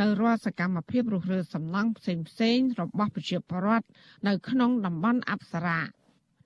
[0.00, 3.86] នៅរាល់សកម្មភាពរុះរើសំណង់ផ្សេងៗរបស់ប្រជាពលរដ្ឋ
[4.26, 5.80] នៅក្នុងតំបន់អប្សរា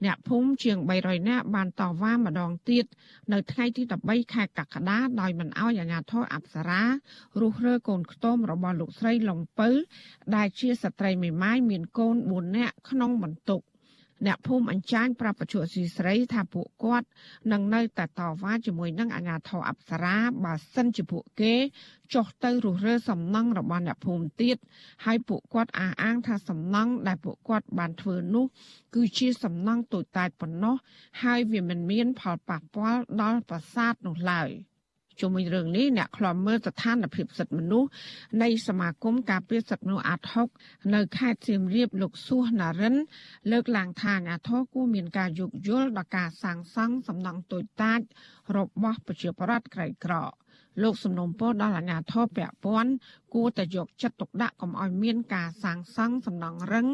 [0.05, 2.85] អ្នកភូមិជាង300នាក់បានតវ៉ាម្ដងទៀត
[3.33, 6.83] នៅថ្ងៃទី13ខែកក្កដាដោយមិនអោយអាជ្ញាធរអប្សរា
[7.41, 9.69] រុះរើកូនខ្ទមរបស់លោកស្រីលងពៅ
[10.37, 13.61] ដែលជាស្ត្រីមេម៉ាយមានកូន4នាក់ក្នុងបន្ទុក
[14.27, 17.07] អ្នកភូមិអញ្ចាញប្រាប់បច្ចុប្បន្នស៊ីស្រីថាពួកគាត់
[17.53, 21.55] នឹងនៅតែតវ៉ាជាមួយនឹងអាជ្ញាធរអប្សរាបើសិនជាពួកគេ
[22.15, 24.57] ចុះទៅរុះរើសំណង់របស់អ្នកភូមិទៀត
[25.05, 28.45] ហើយពួកគាត់អះអាងថាសំណង់ដែលពួកគាត់បានធ្វើនោះ
[28.95, 30.77] គឺជាសំណង់តូចតាចប៉ុណ្ណោះ
[31.23, 34.51] ហើយវាមិនមានផលប៉ះពាល់ដល់ប្រាសាទនោះឡើយ។
[35.21, 37.89] ជុំវិញរឿងនេះអ្នកខ្លាំមើលស្ថានភាពសិទ្ធិមនុស្ស
[38.43, 40.49] នៃសមាគមការពារសិទ្ធិមនុស្សអាត់ហុក
[40.95, 42.97] នៅខេត្តសៀមរាបលោកសួសណារិន
[43.51, 48.01] លើកឡើងថាអាញាធរគួរមានការយោគយល់ដល់ការសាងសង់សំណង់តូចតាច
[48.57, 50.50] របស់ប្រជាពលរដ្ឋក្រីក្រក្រ
[50.83, 52.93] លោកសំណុំពរដល់អាជ្ញាធរពាក់ព័ន្ធ
[53.35, 56.87] គួរតែយកចិត្តទុកដាក់កុំឲ្យមានការសាងសង់សំណង់រឹង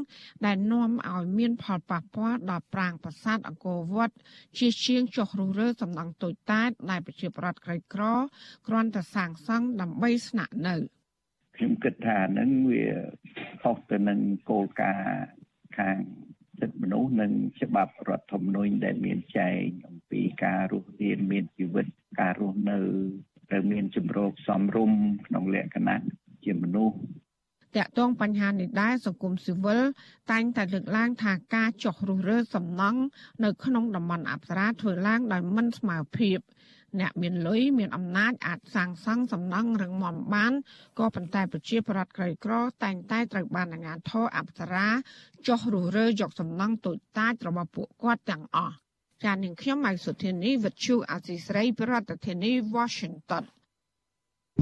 [0.46, 4.14] ដែលនាំឲ្យមានផលប៉ះពាល់ដល់ប្រាង្គប្រាសាទអង្គរវត្ត
[4.58, 8.02] ជាជាងចុះរុះរើសំណង់តូចតាចដែលប្រជាប្រដ្ឋក្រីក្រ
[8.66, 10.74] គ្រាន់តែសាងសង់ដើម្បីស្នាក់នៅ
[11.56, 12.86] ខ្ញុំគិតថានឹងវា
[13.62, 14.20] ខុសទៅនឹង
[14.50, 15.26] គោលការណ៍
[15.78, 15.98] ខាង
[16.60, 21.86] សិទ្ធិមនុស្សនិងច្បាប់រដ្ឋធម្មនុញ្ញដែលមានចែងអំពីការរស់រានមានជីវិត
[22.20, 22.80] ការរស់នៅ
[23.50, 26.02] ត្រូវមានជំរកសមរម្យក្នុងលក្ខណៈ
[26.44, 26.96] ជាមនុស្ស
[27.76, 29.80] តាក់ទងបញ្ហានេះដែរសង្គមស៊ីវិល
[30.30, 33.00] តែងតែលើកឡើងថាការចុះរុះរើសំណង់
[33.44, 36.38] នៅក្នុងតំបន់អប្សរាធ្វើឡើងដោយមិនស្មើភាព
[37.00, 40.52] អ្នកមានលុយមានអំណាចអាចសាងសង់សំណង់រឹងមាំបាន
[40.98, 42.52] ក៏ប៉ុន្តែប្រជាប្រដ្ឋក្រីក្រ
[42.84, 44.88] តែងតែត្រូវបានអាជ្ញាធរអប្សរា
[45.46, 48.76] ចុះរុះរើយកសំណង់តូចតាចរបស់ពួកគាត់ទាំងអស់
[49.24, 53.44] ចាននាងខ្ញុំម៉ៃសុធានីវិទ្យុអាស៊ីស្រីប្រធានាធិបតី Washington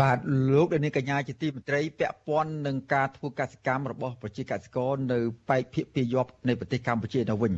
[0.03, 0.19] បាទ
[0.55, 7.53] លោកដានីកញ្ញាជាទីមន្ត្រីពាក់ព័ន្ធនឹងការធ្វើកសិកម្មរបស់ប្រជាកសិករនៅប៉ែកភៀកពីយប់នៃប្រទេសកម្ពុជាទៅវិញ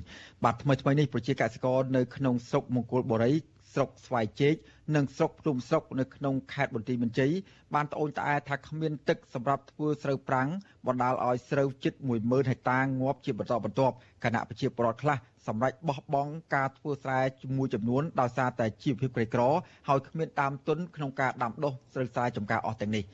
[0.45, 3.33] បាទថ្មីថ្មីនេះប្រជាកសិករនៅក្នុងស្រុកមង្គលបុរី
[3.77, 4.55] ស្រុកស្វាយជែក
[4.97, 7.33] និងស្រុកភ្នំស្រុកនៅក្នុងខេត្តបន្ទាយមានជ័យ
[7.75, 10.49] បានត្អូញត្អែថាគ្មានទឹកសម្រាប់ធ្វើស្រូវប្រាំង
[10.87, 15.17] បណ្ដាលឲ្យស្រូវជិត10000ហិកតាងាប់ជាបន្តបន្ទាប់គណៈប្រជាពលរដ្ឋខ្លះ
[15.47, 19.43] សម្រាប់បោះបង់ការធ្វើស្រែជាមួយចំនួនដោយសារតែជីវភាពក្រីក្រ
[19.89, 23.05] ហើយគ្មានតាមទុនក្នុងការដាំដុះស្រូវស្រែចម្ការអស់ទាំងនេះ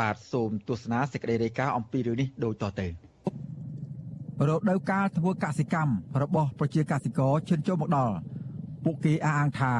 [0.00, 2.86] បាទសូមទស្សនាសេចក្តីរាយការណ៍អំពីរឿងនេះដូចតទៅ
[4.48, 8.16] រដូវកាលធ្វើកសិកម្មរបស់ប្រជាកសិករឈានចូលមកដល់
[8.84, 9.74] ពួកគេអះអាងថា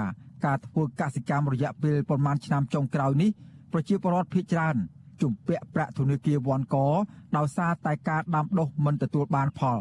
[0.45, 3.30] ការធ្វើកសិកម្មរយៈពេលប្រមាណឆ្នាំចុងក្រោយនេះ
[3.72, 4.76] ប្រជាពលរដ្ឋភ័យច្រើន
[5.22, 6.76] ជំពាក់ប្រាក់ធនាគារវ៉ាន់ក
[7.37, 9.78] ដោយសារតែការដាំដុះមិនទទួលបានផល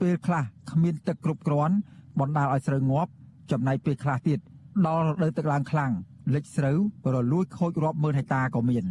[0.00, 1.74] ពេលខ្លះគ្មានទឹកគ្រប់គ្រាន់
[2.20, 3.10] បណ្ដាលឲ្យស្រូវងាប់
[3.50, 4.38] ចំណែកពេលខ្លះទៀត
[4.86, 5.92] ដល់រដូវទឹកឡើងខ្លាំង
[6.34, 6.78] លិចស្រូវ
[7.14, 8.84] រលួយខូចរាប់ម៉ឺនហិកតាក៏មាន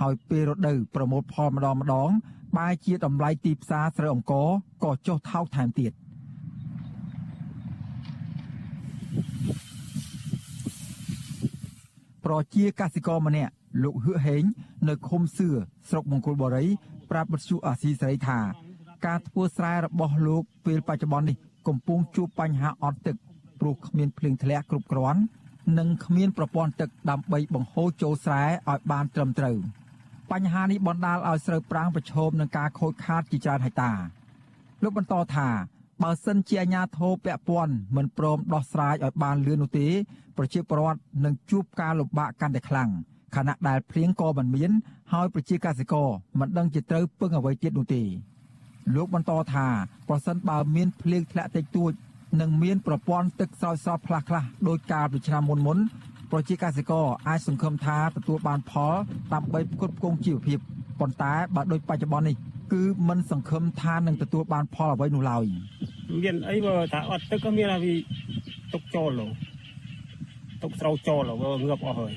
[0.00, 2.10] ហើយពេលរដូវប្រមូលផលម្ដងម្ដង
[2.56, 4.48] បែរជាតម្លៃទីផ្សារស្រូវអង្ករ
[4.84, 5.92] ក៏ចុះថោកថែមទៀត។
[12.28, 13.52] ប្រជាកសិករម្នាក់
[13.82, 14.44] លោកហឿហេង
[14.88, 15.48] នៅឃុំសឿ
[15.88, 16.66] ស្រុកមង្គលបុរី
[17.10, 18.38] ប្រាប់បទសុអាស៊ីសេរីថា
[19.06, 21.36] ការធ្វើស្រែរបស់លោកពេលបច្ចុប្បន្ននេះ
[21.68, 23.16] កំពុងជួបបញ្ហាអត់ទឹក
[23.60, 25.20] ព្រោះគ្មានភ្លៀងធ្លាក់គ្រប់គ្រាន់
[25.78, 29.56] និងគ្មានប្រព័ន្ធទឹកដើម្បីបង្ហូរចូលស្រែឲ្យបានត្រឹមត្រូវ
[30.32, 33.92] បញ្ហានេះបណ្ដាលឲ្យស្រូវប្រាំងប្រឈមនឹងការខូចខាតជាច្រើនហិកតា
[34.82, 35.48] លោកបន្តថា
[36.02, 39.86] បើសិនជាអាជ្ញាធរពាក់ព័ន្ធមិនព្រមដោះស្រាយឲ្យបានលឿននោះទេ
[40.36, 42.88] ប្រជាពលរដ្ឋនឹងជួបការលំបាកកាន់តែខ្លាំង
[43.36, 44.70] ខណៈដែលភ្លៀងក៏មិនមាន
[45.12, 48.02] ហើយប្រជាកសិករមិនដឹងជាត្រូវពឹងអ្វីទៀតនោះទេ
[48.94, 49.66] លោកបន្តថា
[50.08, 51.92] ប្រសិនបើមានភ្លៀងធ្លាក់តិចតួច
[52.40, 55.78] និងមានប្រព័ន្ធទឹកស្រោចស្រពខ្លះៗដោយកាលពីឆ្នាំមុនមុន
[56.30, 58.94] ប្រជាកសិករអាចសង្ឃឹមថាទទួលបានផល
[59.32, 60.58] ដើម្បីផ្គត់ផ្គង់ជីវភាព
[61.00, 62.36] ប៉ុន្តែបើដូចបច្ចុប្បន្ននេះ
[62.72, 65.44] គឺមិនសង្ឃឹមថានឹងទទួលបានផលអ្វីនោះឡើយ
[66.22, 67.94] មានអីបើថាអត់ទឹកក៏មានអាវី
[68.72, 69.26] ទុកចូលលោ
[70.62, 72.12] ទុកស្រូវចូលវាងើបអស់ហើយ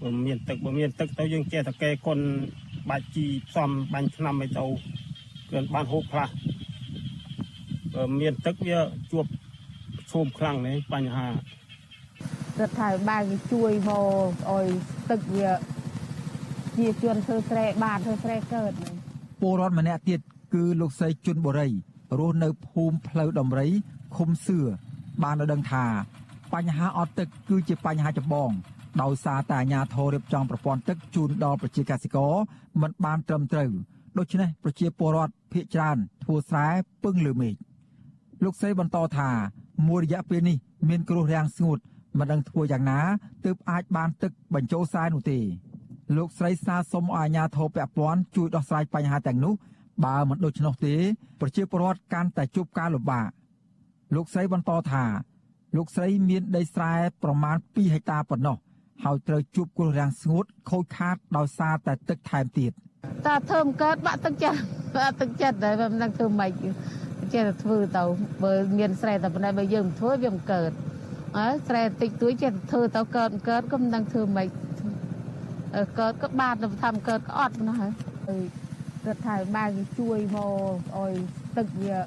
[0.00, 2.18] បើមានទឹកបើមានទឹកទៅយើងចេះតែកែគុណ
[2.90, 4.64] បាច់ជីផ្សំបាញ់ឆ្នាំឲ្យទៅ
[5.50, 6.28] គឺបានហូបខ្លះ
[7.94, 8.78] បើមានទឹកវា
[9.12, 9.26] ជួប
[10.10, 11.34] ឈោមខ្លាំងនេះបញ្ហារ
[12.58, 14.66] ដ្ឋាភិបាលគេជួយមកឲ្យ
[15.10, 15.50] ទឹកវា
[16.76, 18.72] ជាជនធ្វើស្រែបានធ្វើស្រែកើត
[19.40, 20.20] ពលរដ្ឋម្នាក់ទៀត
[20.54, 21.68] គឺលោកស្រីជុនបូរី
[22.18, 23.68] រស់នៅភូមិផ្លូវដំរី
[24.16, 24.58] ឃុំសឿ
[25.22, 25.84] បានដឹងថា
[26.52, 28.50] បញ្ហាអត់ទឹកគឺជាបញ្ហាចម្បង
[29.02, 32.32] ដោយសារតែអាជ្ញាធររៀបចំប្រព័ន្ធទឹកជូនដល់ប្រជាកសិករ
[32.82, 33.70] មិនបានត្រឹមត្រូវ
[34.18, 36.66] ដូច្នេះប្រជាពលរដ្ឋភ ieck ច្រើនធ្វើស្រែ
[37.04, 37.54] ពឹងលើមេឃ
[38.44, 39.30] លោកស្រីបន្តថា
[39.88, 40.56] មួយរយៈពេលនេះ
[40.88, 41.78] មានគ្រោះរាំងស្ងួត
[42.18, 43.00] មិនដឹងធ្វើយ៉ាងណា
[43.44, 45.38] ទើបអាចបានទឹកបញ្ចូលស្រែនោះទេ
[46.16, 49.54] លោកស្រីសាសុំឲ្យអាជ្ញាធរពាក់ព័ន្ធជួយដោះស្រាយបញ្ហាទាំងនោះ
[50.04, 50.94] បើមិនដូច្នោះទេ
[51.40, 53.28] ប្រជាពលរដ្ឋកាន់តែជួបការលំបាក
[54.14, 55.04] លោកស្រីបន្តថា
[55.76, 56.92] លោកស្រីមានដីស្រែ
[57.22, 58.56] ប្រមាណ2ហិកតាប៉ុណ្ណោះ
[59.04, 62.72] ហើយត្រូវជួបគ្រោះរាំងស្ងួតខូចខាតដោយសារតែទឹកថែមទៀត
[63.26, 64.60] តាធ្វើមិនកើតបាក់ទឹកចិត្ត
[64.96, 66.52] បាក់ទឹកចិត្តតែមិនដឹងធ្វើម៉េច
[67.34, 68.02] ចេះតែធ្វើទៅ
[68.42, 70.70] បើមានស្រែតែប៉ុណ្ណេះបើយើងមិនធ្វើវាមិនកើត
[71.38, 74.48] អើស្រែតិចតួចចេះតែធ្វើទៅកើតមិនកើតក៏មិនដឹងធ្វើម៉េច
[75.98, 77.92] កើតក៏បានទៅធ្វើកើតក៏អត់ប៉ុណ្ណោះហើយ
[79.06, 81.12] រដ្ឋាភិបាលគេជួយមកឲ្យ
[81.56, 81.98] ទឹកវា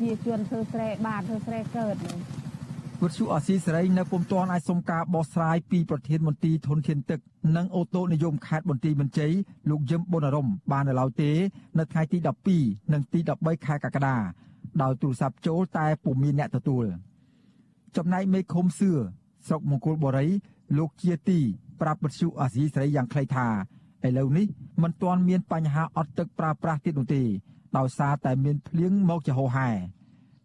[0.00, 1.94] ជាជនធ្វើស្រែបានធ្វើស្រែកើត
[3.02, 7.20] វិទ្យុអស៊ីសេរីនៅពុំទាន់អាចសុំការបោះស្រាយពីប្រធានមន្ត្រីធនធានទឹក
[7.56, 9.32] និងអូតូនិយមខេត្តបន្ទាយមានជ័យ
[9.70, 11.30] លោកយឹមប៊ុនអរមបាននៅឡើយទេ
[11.78, 12.18] នៅថ្ងៃទី
[12.56, 14.16] 12និងទី13ខែកក្កដា
[14.82, 16.84] ដោយទូរស័ព្ទចូលតែពុំមានអ្នកទទួល
[17.96, 18.90] ចំណែកមេឃុំសឿ
[19.46, 20.26] ស្រុកមង្គលបុរី
[20.78, 21.40] លោកជាទី
[21.80, 23.46] ប្រាប់វិទ្យុអស៊ីសេរីយ៉ាងខ្លីថា
[24.06, 24.46] ឥឡូវនេះ
[24.82, 27.22] មិនទាន់មានបញ្ហាអត់ទឹកប្រើប្រាស់ទៀតនោះទេ
[27.76, 29.70] ដោយសារតែមានភ្លៀងមកជាហូរហែ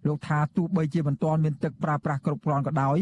[0.07, 2.97] លោកថាទោះបីជាមិនទាន់មានទឹកប្រើប្រាស់គ្រប់គ្រាន់ក៏ដោយ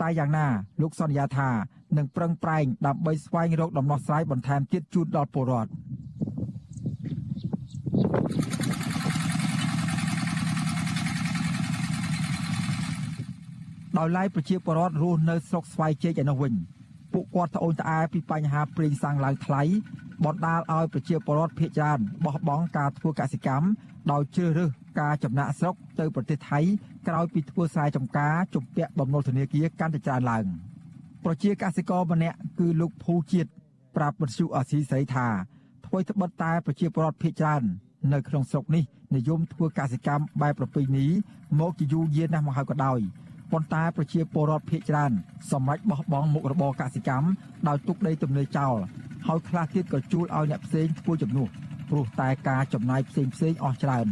[0.00, 0.46] តែយ៉ាងណា
[0.82, 1.48] លោកសន្យាថា
[1.96, 5.70] នឹងប្រឹងប្រែងដើម្បីស្វែងរកដំណោះស្រាយបន្ថែមទៀតជូនដល់ពលរដ្ឋ
[13.98, 16.52] ដោយឡែកប្រជាពលរដ្ឋរស់នៅស្រុកស្វាយជែកឯនោះវិញ
[17.20, 19.62] ពួកគាត់ត្អូញត្អែពីបញ្ហាប្រេងសាំងឡើងថ្លៃ
[20.24, 23.66] បណ្ដាលឲ្យប្រជាពលរដ្ឋភ័យច្រើនបោះបង់ការធ្វើកសិកម្ម
[24.12, 26.60] ដោយជ្រើសរើសការចំណាក់ស្រុកទៅប្រទេសថៃ
[27.08, 30.44] ក្រោយពីធ្វើស្រែចម្ការជំពាក់បំណុលធនាគារកាន់តែច្រើនឡើង
[31.24, 33.50] ប្រជាកសិករម្នាក់គឺលោកភូជាតិ
[33.96, 35.28] ប្រាប់បទសុអសីស្រីថា
[35.86, 37.62] ធ្វើត្បិតតែប្រជាពលរដ្ឋភ័យច្រើន
[38.12, 38.84] នៅក្នុងស្រុកនេះ
[39.16, 41.06] និយមធ្វើកសិកម្មបែបប្រពៃណី
[41.60, 43.00] មកជាយូរយារណាស់មកហើយក៏ដោយ
[43.52, 45.12] ប៉ុន្តែប្រជាពលរដ្ឋភ័យច្រើន
[45.52, 47.28] សម្រេចបោះបង់មុខរបរកសិកម្ម
[47.68, 48.76] ដោយទុកដីទំនេរចោល
[49.26, 51.48] ហើយខ្លះទៀតក៏ជួលឲ្យអ្នកផ្សេងធ្វើជំនួស
[51.90, 54.06] ព្រោះតែការចំណាយផ្សេងផ្សេងអស់ច្រើន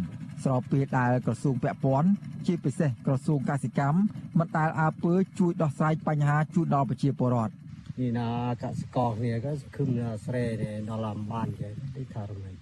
[0.44, 2.08] ស្របពេលដែលក្រសួងពាក់ព័ន្ធ
[2.46, 3.98] ជាពិសេសក្រសួងកសិកម្ម
[4.38, 7.52] មិនដែលអើពើជួយដោះស្រាយបញ្ហាជូនដល់ប្រជាពលរដ្ឋ
[8.00, 8.28] នេះណា
[8.62, 9.84] កសិករគ្នាក៏គឺ
[10.26, 10.44] ស្រែ
[10.90, 12.56] ដល់អំបានចេះទីថារំលែក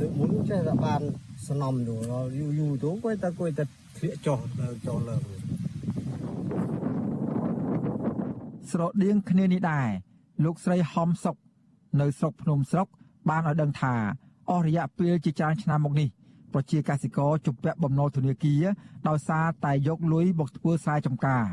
[0.00, 1.02] លើមុនចេះតែបាន
[1.48, 3.64] សំណំយូរយូរទៅគាត់តែគាត់តែ
[3.96, 4.38] ធ្លាក់ចុះ
[4.86, 5.16] ចុះលើ
[8.70, 9.88] ស្រដៀងគ្នានេះដែរ
[10.44, 11.36] លោកស្រីហំសុក
[12.00, 12.88] នៅស្រុកភ្នំស្រុក
[13.28, 13.94] បានឲ្យដឹងថា
[14.50, 16.08] អស់រយៈពេលជាច្រើនឆ្នាំមកនេះ
[16.52, 18.64] ប្រជាកសិករជំពាក់បំណុលធនាគារ
[19.08, 21.44] ដោយសារតែយកលុយមកធ្វើស្រែចម្ការ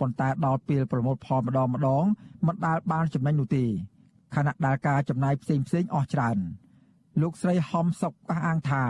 [0.00, 2.04] ប៉ុន្តែដល់ពេលប្រមូលផលម្ដងម្ដង
[2.46, 3.64] មិនដាល់បានចំណេញនោះទេ
[4.34, 6.38] ខណៈដែលការចំណាយផ្សេងផ្សេងអស់ច្រើន
[7.20, 8.84] លោកស្រីហំសុកអះអាងថា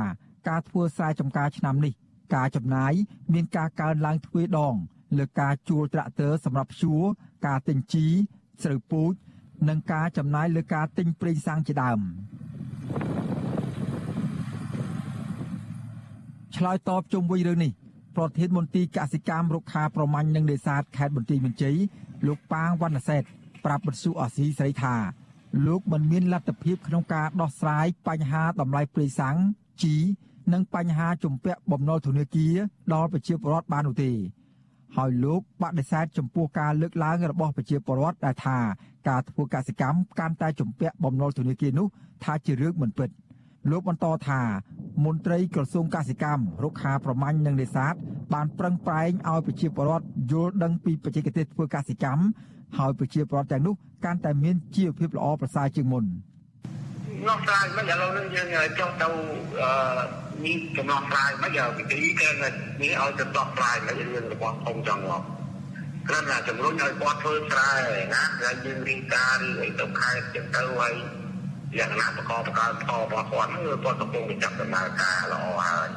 [0.49, 1.95] ការធ្វើស្រែចម្ការឆ្នាំនេះ
[2.35, 2.93] ការចំណាយ
[3.33, 4.74] មានការកើនឡើងទ្វេដង
[5.18, 7.03] លើការជួលត្រាក់ទ័រសម្រាប់ភ្ជួរ
[7.47, 8.07] ការទិញជី
[8.62, 9.12] ស្រូវពូជ
[9.68, 12.01] និងការចំណាយលើការទិញប្រេងសាំងជាដើម
[16.57, 17.72] ឆ្លើយតបជុំវិញរឿងនេះ
[18.16, 21.76] ប្រធានមន្ទីរកសិកម្មរុក្ខាប្រមាញ់និងនេសាទខេត្តបន្ទាយមានជ័យ
[22.26, 23.22] លោកប៉ាងវណ្ណសេត
[23.64, 24.97] ប្រាប់បទសុអសីស្រីថា
[25.66, 29.37] លោកមិនមានលទ្ធភាពក្នុងការដោះស្រាយបញ្ហាតម្លៃប្រេងសាំង
[29.83, 29.97] ជី
[30.53, 32.55] និងបញ្ហាជំពាក់បំណុលធនាគារ
[32.92, 34.11] ដល់ប្រជាពលរដ្ឋបាននោះទេ
[34.96, 38.59] ហើយលោកបដិសេធចំពោះការលើកឡើងរបស់ប្រជាពលរដ្ឋដែលថា
[39.09, 41.86] ការធ្វើកសិកម្មកាន់តែជំពាក់បំណុលធនាគារនោះ
[42.24, 43.11] ថាជារឿងមិនពិត
[43.70, 44.40] លោកបន្តថា
[45.05, 47.94] មន្ត្រីក្រសួងកសិកម្មរុក្ខាប្រមាញ់និងនេសាទ
[48.34, 52.24] បានប្រឹងប្រែងឲ្យប្រជាពលរដ្ឋយល់ដឹងពីបច្ចេកទេសធ្វើកសិកម្ម
[52.78, 53.74] ហើយប្រជាពលរដ្ឋទាំងនោះ
[54.05, 56.05] កាន់តែមានជីវភាពល្អប្រសើរជាងមុន
[57.27, 59.09] នោះស្រាយមិនឥឡូវនេះយើងចង់ទៅ
[60.45, 65.23] មានចំនួនស្រាយមិនវិធីគេនេះឲ្យទៅដោះស្រាយនៅរឿងរបស់ខ្ញុំចង់មក
[66.09, 67.73] គ្រាន់តែជំរុញឲ្យគាត់ធ្វើស្រែ
[68.14, 70.95] ណាដែលយើងរៀបការឬអីទៅខេត្តចឹងទៅហើយ
[71.79, 75.89] យ៉ាងណាបកបកើផលរបស់គាត់ហ្នឹងគាត់កំពុងចាប់ដំណើរការល្អហើយ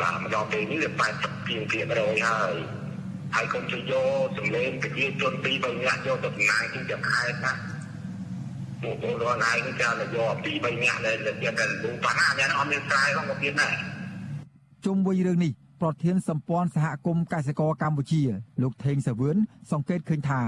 [0.00, 0.90] បាទមកដល់ពេលនេះវា
[1.24, 2.54] 80ជាងភាគរយហើយ
[3.34, 7.75] ហើយកុំជួយយកសម្លេងប្រជាជនពីរបីនាក់យកទៅចំណាយទីទៅខេត្តណា
[8.86, 13.74] ពួកពលរដ្ឋឯងនេះចាយកពីរបីនាក់ដែលយកតែលូប៉ាណាយ៉ាងអត់មានស្រែផងមកទៀតដែរ
[14.84, 18.22] ជុំវិញរឿងនេះប្រធានសម្ព័ន្ធសហគមន៍កសិករកម្ពុជា
[18.62, 19.36] លោកថេងសាវឿន
[19.72, 20.42] សង្កេតឃើញថា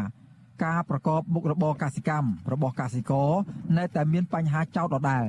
[0.65, 3.31] ការប្រកបមុខរបរកសិកម្មរបស់កសិករ
[3.79, 5.27] នៅតែមានបញ្ហាចោទដដែល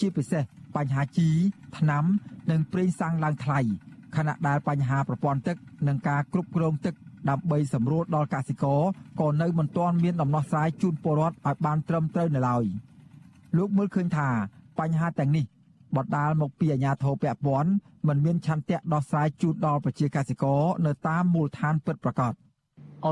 [0.00, 0.42] ជាពិសេស
[0.76, 1.30] បញ្ហាជី
[1.78, 2.04] ថ្នាំ
[2.50, 3.60] និងប្រេងសាំងឡើងថ្លៃ
[4.16, 5.56] ខណៈដែលបញ្ហាប្រព័ន្ធទឹក
[5.88, 6.94] និងការគ្រប់គ្រងទឹក
[7.30, 8.80] ដើម្បីសម្រួលដល់កសិករ
[9.20, 12.64] ក៏នៅមិនទាន់មានដំណោះស្រាយជូនពលរដ្ឋឲ្យបានត្រឹមត្រូវនៅឡើយ
[13.56, 14.28] លោកមើលឃើញថា
[14.78, 15.44] បញ្ហាទាំងនេះ
[15.96, 17.70] បដដាលមកពីអាជ្ញាធរពាក់ព័ន្ធ
[18.08, 22.32] មិនមានឆន្ទៈដោះស្រាយជូនដល់ប្រជាកសិករនៅតាមមូលដ្ឋានពិតប្រាកដ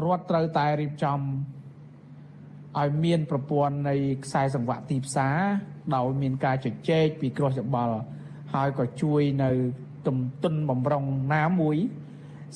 [0.05, 1.19] រដ្ឋត្រូវតែរៀបចំ
[2.79, 3.95] ឲ្យមានប្រព័ន្ធនៃ
[4.25, 5.37] ខ្សែសង្វាក់ទីផ្សារ
[5.95, 7.97] ដោយមានការជជែកពីក្រសយោបល់
[8.55, 9.51] ហើយក៏ជួយនៅ
[10.07, 11.05] ទំទុនបំរុង
[11.35, 11.77] ណាមួយ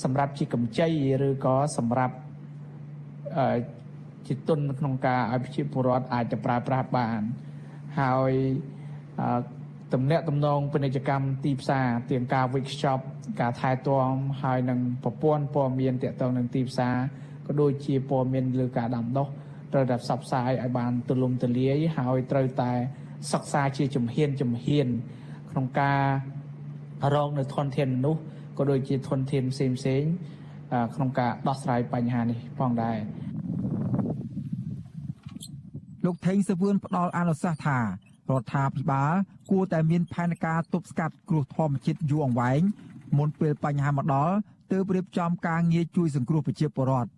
[0.03, 0.88] សម្រាប់ជាកម្ចី
[1.26, 2.16] ឬក៏សម្រាប់
[3.38, 3.59] អឺ
[4.26, 7.20] ជាទុនក្នុងការឲ្យប្រជាពលរដ្ឋអាចទៅប្រើប្រាស់បាន
[8.01, 8.32] ហើយ
[9.95, 13.03] តំណាក់តំណងពាណិជ្ជកម្មទីផ្សារទាំងការវិកខ្ចប់
[13.40, 16.97] ការថែទាំហើយនឹងប្រព័ន្ធព័ត៌មានទាក់ទងនឹងទីផ្សារ
[17.47, 19.28] ក៏ដូចជាព័ត៌មានលើការដាំដុះ
[19.72, 22.72] ត្រូវតែផ្សព្វផ្សាយឲ្យបានទូលំទូលាយហើយត្រូវតែ
[23.32, 24.88] សិក្សាជាជំហានជំហាន
[25.51, 26.03] ក្នុងការ
[27.14, 28.22] រងនៅធនធានមនុស្ស
[28.59, 30.02] ក៏ដូចជាធនធានផ្សេងផ្សេង
[30.94, 32.98] ក្នុងការដោះស្រាយបញ្ហានេះផងដែរ
[36.05, 37.84] លោកថេងសវឿនផ្ដល់អនុសាសន៍ថារ
[38.40, 39.12] ដ្ឋាភិបាល
[39.50, 42.61] គួរតែមានផែនការទប់ស្កាត់គ្រោះធម្មជាតិយូរអង្វែង
[43.18, 44.34] មុនពេលបញ្ហាមកដល់
[44.72, 47.11] ទើបរៀបចំការងារជួយសង្គ្រោះប្រជាពលរដ្ឋ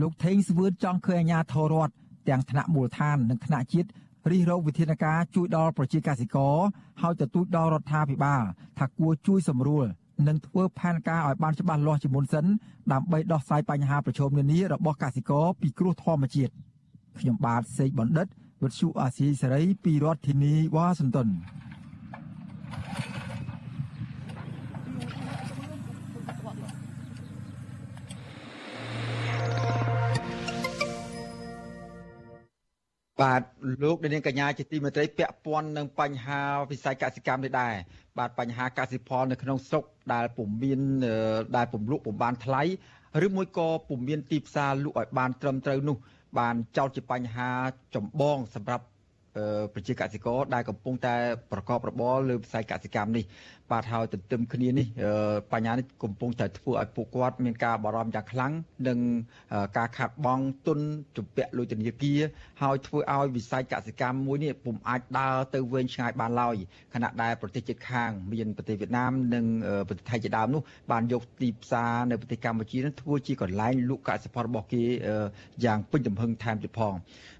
[0.00, 1.94] លោកថេងសវឿនចង់ឃើញអាជ្ញាធររដ្ឋ
[2.28, 3.88] ទាំងថ្នាក់មូលដ្ឋាននិងថ្នាក់ជាតិ
[4.30, 6.56] រិះរោចវិធានការជួយដល់ប្រជាកសិករ
[7.02, 8.42] ហើយទទូចដល់រដ្ឋាភិបាល
[8.78, 9.86] ថាគួរជួយសម្រួល
[10.28, 12.46] និងធ្វើផែនការឲ្យបានច្បាស់លាស់ជាមុនសិន
[12.92, 16.52] ដើម្បីដោះស្រាយបញ្ហាប្រឈមនានារបស់កសិករពីគ្រោះធម្មជាតិ
[17.18, 18.26] ខ្ញុំបាទសេកបណ្ឌិត
[18.62, 21.28] វិទ្យុអាស៊ីសេរីពីរដ្ឋធានីវ៉ាស៊ីនតោន
[33.22, 33.42] បាទ
[33.82, 36.40] លោកនាងកញ្ញាជាទីមេត្រីពាក់ព័ន្ធនឹងបញ្ហា
[36.70, 37.74] វិស័យកសិកម្មនេះដែរ
[38.18, 40.80] បាទបញ្ហាកសិផលនៅក្នុងស្រុកដែលពុំមាន
[41.56, 42.62] ដែលពុំលក់ពុំបានថ្លៃ
[43.26, 45.96] ឬមួយក៏ពុំមានទីផ្សារលក់ឲ្យបានត្រឹមត្រូវនោះ
[46.38, 47.50] បានចោទជាបញ្ហា
[47.94, 48.84] ចម្បងសម្រាប់
[49.74, 51.14] ប្រជាកសិករដែលកំពុងតែ
[51.52, 53.24] ប្រកបរបរលើវិស័យកសិកម្មនេះ
[53.70, 54.86] បាទហើយទន្ទឹមគ្នានេះ
[55.52, 58.52] បញ្ហានេះកំពុងតែធ្វើឲ្យពួកគាត់មានការបារម្ភយ៉ាងខ្លាំង
[58.88, 58.98] នឹង
[59.76, 60.78] ការខាតបង់ទុន
[61.16, 62.20] ជំពាក់លុយធនាគារ
[62.62, 66.56] ហើយធ្វើឲ្យវិស័យកសិកម្មមួយនេះពុំអាចដើរទៅវែងឆ្ងាយបានឡើយ
[66.94, 69.44] ខណៈដែលប្រទេសជិតខាងមានប្រទេសវៀតណាមនិង
[69.88, 70.62] ប្រទេសថៃជាដើមនោះ
[70.92, 74.84] បានយកទីផ្សារនៅប្រទេសកម្ពុជានឹងធ្វើជាកន្លែងលក់កសិផលរបស់គេ
[75.64, 76.94] យ៉ាងពេញទំហឹងថែមទៀតផង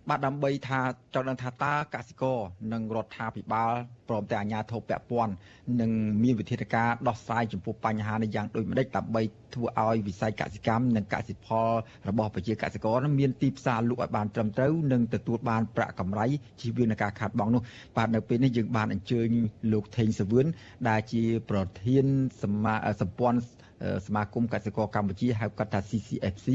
[0.09, 0.81] បាទដើម្បីថា
[1.15, 2.39] ចង់ដឹងថាតើកសិករ
[2.73, 3.73] និងរដ្ឋាភិបាល
[4.09, 5.33] ព្រមទាំងអាជ្ញាធរពាក់ព័ន្ធ
[5.81, 5.93] នឹង
[6.23, 9.23] មានវិធានការដោះស្រាយចំពោះបញ្ហានេះយ៉ាងដូចម្តេចដើម្បី
[9.55, 11.71] ធ្វើឲ្យវិស័យកសិកម្មនិងកសិផល
[12.09, 16.27] របស់ប្រជាកសិករមានទីផ្សារលក់ឲ្យបានត្រឹមត្រូវនិងទទួលបានប្រាក់កម្រៃ
[16.61, 17.63] ជៀសវាងនឹងការខាតបង់នោះ
[17.97, 19.29] បាទនៅពេលនេះយើងបានអញ្ជើញ
[19.73, 20.47] លោកថេងសវឿន
[20.89, 22.07] ដែលជាប្រធាន
[22.43, 23.41] សមាសម្ព័ន្ធ
[24.07, 26.49] សមាគមកសិករកម្ពុជាហៅកាត់ថា CCFC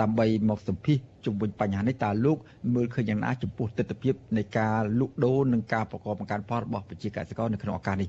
[0.00, 2.38] ដើម្បីមកសម្ភាសជុំវិញបញ្ហានេះតើលោក
[2.74, 8.08] មើលឃើញយ៉ាងណាចំពោះទស្សនវិជ្ជានៃការលក់ដូរនិងការប្រកបបង្កើនផលរបស់ប្រជាកសិករនៅក្នុងឱកាសនេះ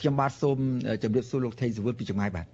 [0.00, 0.58] ខ្ញុំបាទសូម
[1.02, 2.46] ជម្រាបសួរលោកថេងសវឿនពីចម្ងាយបាទ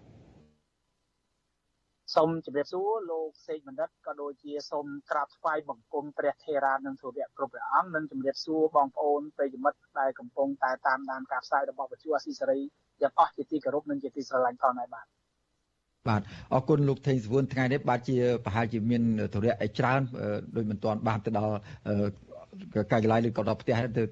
[2.14, 12.60] សូមជម្រាបសួរលោកសេកបណ្ឌិតក៏ដូចជាសូមក្រាបថ្វាយបង្គំព្រះថេរានិងសូរៈគ្រប់ព្រះអង្គនិងជម្រាបសួរបងប្អូនប្រិយមិត្តដែលកំពុងតែតាមដានការផ្សាយរបស់វិទ្យុអស៊ីសេរី
[13.02, 15.06] ទាំងអស់ជាទីគោរពនិងជាទីស្រឡាញ់ផងដែរបាទ
[16.08, 16.20] បាទ
[16.54, 19.02] អរគុណលោកថេងសវឿនថ្ងៃនេះបាទជាប្រហែលជាមាន
[19.34, 20.00] ធរៈអីច្រើន
[20.56, 21.54] ដោយមិនទាន់បានទៅដល់
[22.92, 24.02] កាយកន្លែងឬក៏ដល់ផ្ទះទៅ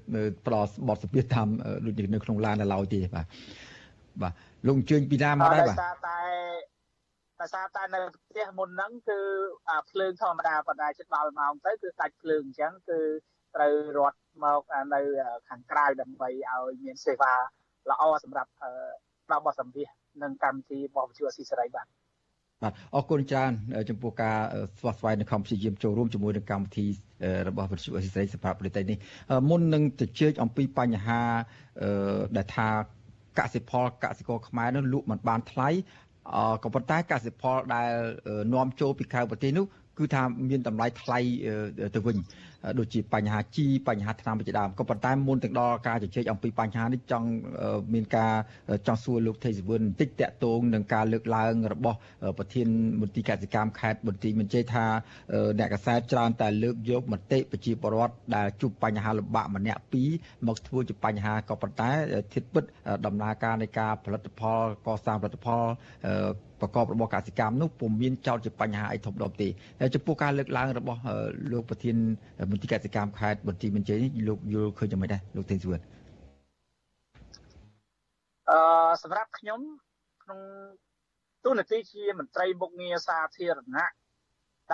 [0.45, 1.47] ផ្ដល់បទសម្ភាសតាម
[1.85, 3.25] ដូចនៅក្នុងឡាននៅឡើយទេបាទ
[4.21, 4.33] បាទ
[4.67, 6.19] លោកអញ្ជើញពីណាមកដែរបាទតែ
[7.39, 9.19] តែសារតែនៅផ្ទះមុនហ្នឹងគឺ
[9.91, 12.99] ភ្លើងធម្មតាប៉ុន្តែជិតដល់ម៉ោងទៅគឺដាច់ភ្លើងអញ្ចឹងគឺ
[13.55, 14.61] ត្រូវរត់មក
[14.93, 15.01] នៅ
[15.49, 17.33] ខាងក្រៅដើម្បីឲ្យមានសេវា
[17.89, 18.51] ល្អសម្រាប់
[19.31, 21.85] ដល់បទសម្ភាសនិ ងកម្មវិធីរបស់វិទ្យុអស៊ីសេរីបាទ
[22.63, 23.51] បាទអរគុណច្រើន
[23.89, 24.37] ចំពោះការ
[24.79, 26.85] ស្វាស្វែងនិងខំព្យាយាមចូលរួមជាមួយនឹងកម្មវិធី
[27.49, 28.97] របស់វិទ្យុអស៊ីសេរីសម្រាប់ប្រទេសនេះ
[29.49, 31.21] មុននឹងទៅជែកអំពីបញ្ហា
[32.37, 32.67] ដែលថា
[33.39, 35.69] កសិផលកសិករខ្មែរនោះលក់មិនបានថ្លៃ
[36.63, 37.89] ក៏ប៉ុន្តែកសិផលដែល
[38.53, 39.65] នាំចូលពីក្រៅប្រទេសនោះ
[39.99, 41.19] គឺថាមានតម្លៃថ្លៃ
[41.95, 42.17] ទៅវិញ
[42.79, 47.27] ដូចជាបញ្ហាជីបញ្ហាថ្នាំជាដើមក៏ប៉ុន្តែមុនទាំងដល់ការជជែកអំពីបញ្ហានេះចង់
[47.93, 48.33] មានការ
[48.87, 51.97] ចង់សួរលោកថេសវឿនបន្តិចតកតងនឹងការលើកឡើងរបស់
[52.37, 52.67] ប្រធាន
[53.01, 54.85] មន្ទីរកសិកម្មខេត្តបន្ទាយមានជ័យថា
[55.59, 60.09] អ្នកកសែតច្រើនតែលើកយកមតិប្រជាពលរដ្ឋដែលជួបបញ្ហាលំបាកម្នាក់ពីរ
[60.47, 61.89] មកធ្វើជាបញ្ហាក៏ប៉ុន្តែ
[62.33, 62.63] ធៀបពិត
[63.05, 65.63] ដំណើរការនៃការផលិតផលកសាងផលិតផល
[66.61, 69.47] ប្រកបរបរកសិកម្មនោះពុំមានចោតជាបញ្ហាអីធំដុំទេ
[69.95, 70.99] ចំពោះការលើកឡើងរបស់
[71.51, 71.95] លោកប្រធាន
[72.51, 75.79] មន្ទីរកសិកម្មខេត្តបន្ទាយមានជ័យនេះលោកយល់ឃើញយ៉ាងម៉េចដែរលោកទេនសួន
[78.49, 78.59] អឺ
[79.03, 79.59] សម្រាប់ខ្ញុំ
[80.23, 80.39] ក្នុង
[81.45, 83.91] ទូនាទីជាមន្ត្រីមុខងារសាធារណៈ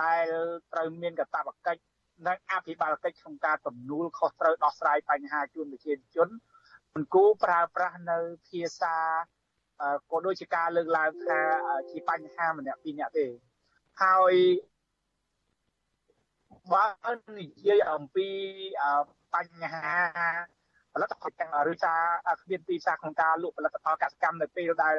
[0.02, 0.26] ដែល
[0.72, 1.80] ត្រូវមានកាតព្វកិច្ច
[2.26, 6.28] និងអភិបាលកិច្ចក្នុងការទំនួលខុសត្រូវដោះស្រាយបញ្ហាជូនប្រជាជន
[6.94, 8.18] មិនគូប្រើប្រាស់នៅ
[8.48, 8.96] ភាសា
[10.10, 11.40] ក៏ដូចជាការលើកឡើងថា
[11.90, 13.26] ជាបញ្ហាម្នាក់ពីរនាក់ទេ
[14.02, 14.34] ហើយ
[16.72, 16.84] បើ
[17.38, 18.28] និយាយអំពី
[19.34, 19.86] បញ្ហា
[20.94, 21.94] ផលិតផលទាំងឬថា
[22.40, 24.94] គ្មានទីផ្សារក្នុងការលក់ផលិតផលកសិកម្មនៅពេលដែល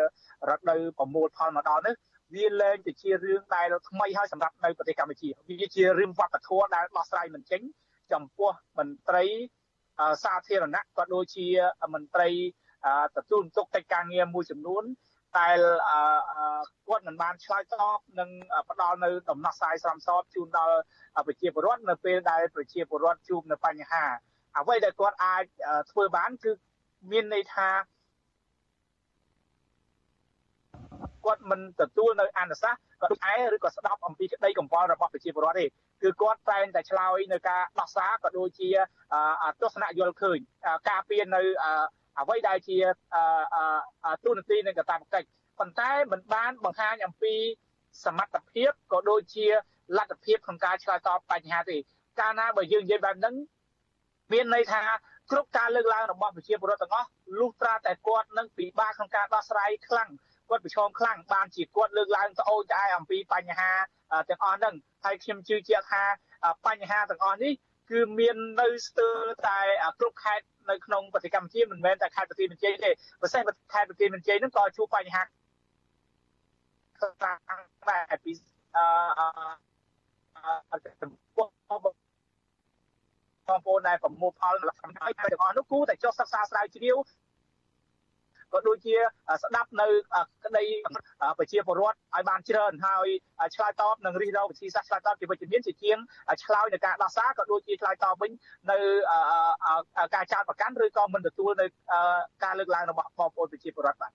[0.49, 1.95] រដូវប្រមូលផលមកដល់នេះ
[2.35, 7.61] វាលែងទៅជារឿងដែលថ្មីហើយសម្រាប់នៅប្រទេសកម្ពុជាវាជារឿងវប្បធម៌ដែលដោះស្រាយមិនចេញ
[8.13, 9.25] ចំពោះមន្ត្រី
[10.23, 11.47] សាធារណៈក៏ដូចជា
[11.93, 12.29] មន្ត្រី
[13.17, 14.83] ទទួលបន្ទុកកិច្ចការងារមួយចំនួន
[15.37, 15.49] តែ
[16.87, 18.29] គាត់មិនបានឆ្លើយតបនិង
[18.69, 20.77] ផ្ដល់នៅដំណោះស្រាយស្រមសតជូនដល់
[21.27, 24.05] ប្រជាពលរដ្ឋនៅពេលដែលប្រជាពលរដ្ឋជួបនៅបញ្ហា
[24.57, 25.43] អ្វីដែលគាត់អាច
[25.91, 26.51] ធ្វើបានគឺ
[27.11, 27.69] មានន័យថា
[31.25, 35.65] គាត់មិនទទួលនៅអនុសាសន៍គាត់ឯងឬក៏ស្ដាប់អំពីក្តីកង្វល់របស់ប្រជាពលរដ្ឋទេ
[36.03, 38.69] គឺគាត់តែងតែឆ្លើយនៅការដោះសារក៏ដូចជា
[39.61, 40.39] ទស្សនៈយល់ឃើញ
[40.89, 41.41] ការពៀននៅ
[42.19, 42.77] អ្វីដែលជា
[44.25, 45.27] ទូនាទីនៃកតាបកិច្ច
[45.59, 47.35] ប៉ុន្តែមិនបានបង្ហាញអំពី
[48.05, 49.47] សមត្ថភាពក៏ដូចជា
[49.97, 51.77] លទ្ធភាពក្នុងការឆ្លើយតបបញ្ហាទេ
[52.19, 53.35] កាលណាបើយើងនិយាយបែបហ្នឹង
[54.31, 54.81] មានន័យថា
[55.31, 57.09] គ្រប់ការលើកឡើងរបស់ប្រជាពលរដ្ឋទាំងអស់
[57.39, 60.09] លុះត្រាតែគាត់នឹងពិបាកក្នុងការដោះស្រាយខ្លាំង
[60.49, 63.71] គាត់ប្រឈមខ្លាំងបានជាគាត់លើកឡើងត្អូញត្អែអំពីបញ្ហា
[64.29, 66.03] ទាំងអស់ហ្នឹងហើយខ្ញុំជឿជាក់ថា
[66.67, 67.53] បញ្ហាទាំងអស់នេះ
[67.91, 69.17] គឺមាននៅស្ទើរ
[69.47, 69.59] តែ
[69.99, 73.41] គ្រប់ខេត្តនៅក្នុងប្រទេសកម្ពុជាមិនមែនតែខេត្តប្រទេសមានជ័យទេប្រសិន
[73.73, 75.23] ខេត្តប្រទេសមានជ័យហ្នឹងក៏ជួបបញ្ហា
[76.97, 78.31] ខ្លាំងដែរពី
[78.75, 86.97] អឺចំពោះបងប្អូនដែលប្រមូលផលសម្រាប់ឲ្យទាំងអស់នោះគួរតែចុះសិក្សាស្រាវជ្រាវ
[88.53, 88.95] ក៏ដូចជា
[89.43, 89.87] ស្ដាប់នៅ
[90.45, 90.63] ក្តី
[91.37, 93.07] ប្រជាពលរដ្ឋឲ្យបានច្រើនហើយ
[93.55, 95.97] ឆ្លើយតបនឹងរិះរោវិធីសាស្ត្រឆ្លើយតបជាវិជ្ជមានជាជាង
[96.43, 98.31] ឆ្លើយនៅការដោះសារក៏ដូចជាឆ្លើយតបវិញ
[98.71, 98.77] នៅ
[100.15, 101.65] ការចោទប្រកាន់ឬក៏មិនទទួលនៅ
[102.43, 104.11] ការលើកឡើងរបស់បងប្អូនប្រជាពលរដ្ឋបាទ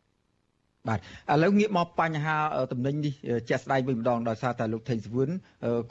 [0.89, 1.01] បាទ
[1.33, 2.37] ឥឡូវងាកមកបញ្ហា
[2.73, 3.15] តំណែងនេះ
[3.49, 5.31] ជាក់ស្ដែងវិញម្ដងដោយសារតែលោកថេងសវឿន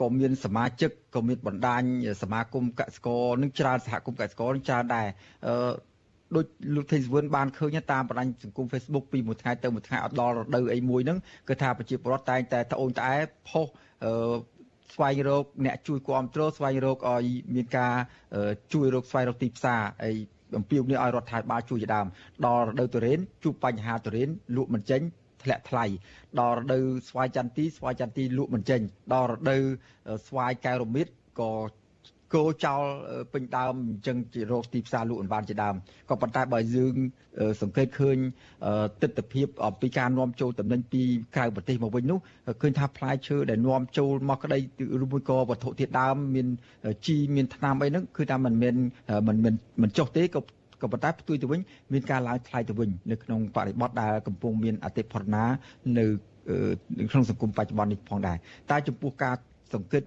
[0.02, 1.82] ក៏មានសមាជិកក៏មានបណ្ដាញ
[2.24, 5.08] សមាគមកសិករនឹងច្រើនសហគមន៍កសិករនឹងច្រើនដែរ
[6.36, 6.46] ដូច
[6.76, 11.20] លោកថេងសវឿនបានឃើញតាមបណ្ដាញសង្គម Facebook ពីមួយថ្ងៃទៅមួយថ្ងៃអត់ដល់រដូវអីមួយហ្នឹង
[11.50, 13.16] គឺថាប្រជាពលរដ្ឋតែងតែត្អូញត្អែ
[13.50, 13.66] ផុស
[14.94, 17.94] ស្វែងរកអ្នកជួយគ្រប់គ្រងស្វែងរកឲ្យមានការ
[18.74, 20.12] ជួយរកស្វែងរកទីផ្សារអី
[20.58, 22.08] អំពាវនាវឲ្យរដ្ឋាភិបាលជួយជាដើម
[22.46, 25.02] ដល់រដូវទុរេនជួបបញ្ហាទុរេនលក់មិនចេញ
[25.44, 25.86] ធ្លាក់ថ្លៃ
[26.40, 28.82] ដល់រដូវស្វាយចន្ទទីស្វាយចន្ទទីលក់មិនចេញ
[29.14, 29.62] ដល់រដូវ
[30.28, 31.08] ស្វាយកែវរមៀត
[31.40, 31.52] ក៏
[32.34, 32.84] គោចោល
[33.34, 35.76] ពេញដើមអញ្ចឹងជារោគទីផ្សារលក់មិនបានជាដើម
[36.10, 36.96] ក៏ប៉ុន្តែបើយើង
[37.62, 38.18] សង្កេតឃើញ
[39.02, 41.02] ទស្សនវិជ្ជាអំពីការនាំចូលតំណែងពី
[41.36, 42.20] ក្រៅប្រទេសមកវិញនោះ
[42.62, 44.58] ឃើញថាផ្លែឈើដែលនាំចូលមកក្តី
[45.04, 46.48] ឬមួយក៏វត្ថុធាតុដើមមាន
[47.06, 48.76] ជីមានថ្នាំអីហ្នឹងគឺថាมันមិន
[49.28, 49.38] មិន
[49.82, 50.42] មិនចុះទេក៏
[50.82, 51.60] ក៏ប៉ុន្តែផ្ទុយទៅវិញ
[51.94, 55.44] មានការឡើងថ្លៃទៅវិញនៅក្នុងបរិបទដែលកំពុងមានអតិផរណា
[55.98, 56.06] នៅ
[57.12, 58.38] ក្នុងសង្គមបច្ចុប្បន្ននេះផងដែរ
[58.72, 59.36] តែចំពោះការ
[59.74, 60.04] សង្កេត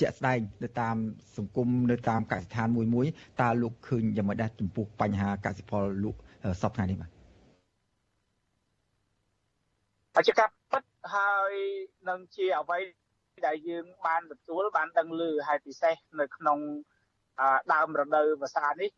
[0.00, 0.96] ជាក់ស្ដែងនៅតាម
[1.36, 3.06] សង្គមនៅតាមកសិដ្ឋានមួយមួយ
[3.40, 6.18] តើលោកឃើញយ៉ាងម៉េចដែរចំពោះបញ្ហាកសិផលលក់
[6.60, 7.10] សពថ្ងៃនេះបាទ
[10.16, 10.82] អច្ចកាពិត
[11.14, 11.52] ហើយ
[12.08, 12.78] នឹងជាអ្វី
[13.46, 16.58] ដែលយើងបានទទួលបានដឹងឮហើយពិសេសនៅក្នុង
[17.72, 18.90] ដើមរដូវវស្សានេះ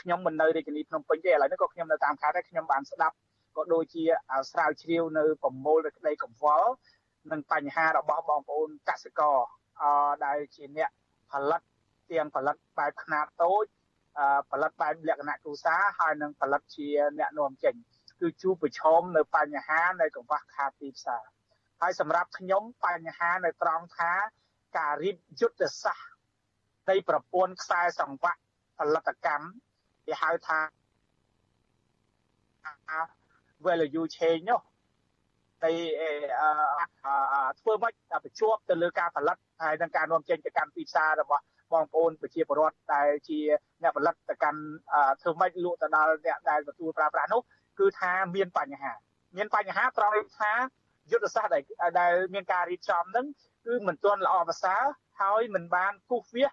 [0.00, 3.16] ខ្ញុំមិននៅរាជធានីភ្នំពេញទេឥឡូវនេះក៏ខ្ញុំនៅតាមខេត្តដែរខ្ញុំបានស្ដាប់
[3.56, 4.02] ក៏ដូចជា
[4.50, 6.70] ស្រាវជ្រាវនៅប្រមូលនៅក្តីកង្វល់
[7.30, 9.36] និងបញ្ហារបស់បងប្អូនកសិករ
[9.80, 9.82] អ
[10.24, 10.90] ដែលជាអ្នក
[11.30, 11.62] ផលិត
[12.10, 13.66] ទាំងផលិតបែបខ្នាតតូច
[14.50, 17.74] ផលិតបែបលក្ខណៈគ្រួសារហើយនិងផលិតជាអ្នកនាំចេញ
[18.20, 21.24] គឺជួបប្រឈមនៅបញ្ហានៃកង្វះខាតទីផ្សារ
[21.80, 24.12] ហើយសម្រាប់ខ្ញុំបញ្ហានៅត្រង់ថា
[24.78, 26.10] ការរៀបយុទ្ធសាស្ត្រ
[26.90, 28.40] នៃប្រព័ន្ធខ្សែសង្វាក់
[28.78, 29.46] ផលិតកម្ម
[30.06, 30.60] គេហៅថា
[33.64, 34.60] value chain នោះ
[35.64, 35.72] ទៅ
[37.60, 37.92] ធ្វើម៉េច
[38.24, 41.42] បញ្ជាប់ទៅលើការផលិតហើយនឹងការនាំចេញទៅកាន់ទីផ្សាររបស់
[41.72, 43.38] បងប្អូនប្រជាពលរដ្ឋដែលជា
[43.82, 44.60] អ្នកផលិតទៅកាន់
[45.22, 47.40] ធ្វើម៉េចលក់ទៅដល់អ្នកដែលទទួលប្រើប្រាស់នោះ
[47.78, 48.92] គឺថាមានបញ្ហា
[49.36, 50.52] មានបញ្ហាត្រង់ថា
[51.10, 51.62] យុទ្ធសាស្ត្រដែល
[52.00, 53.26] ដែលមានការរៀបចំហ្នឹង
[53.66, 54.82] គឺមិនទាន់ល្អប្រសើរ
[55.20, 56.50] ហើយមិនបានគូសវាស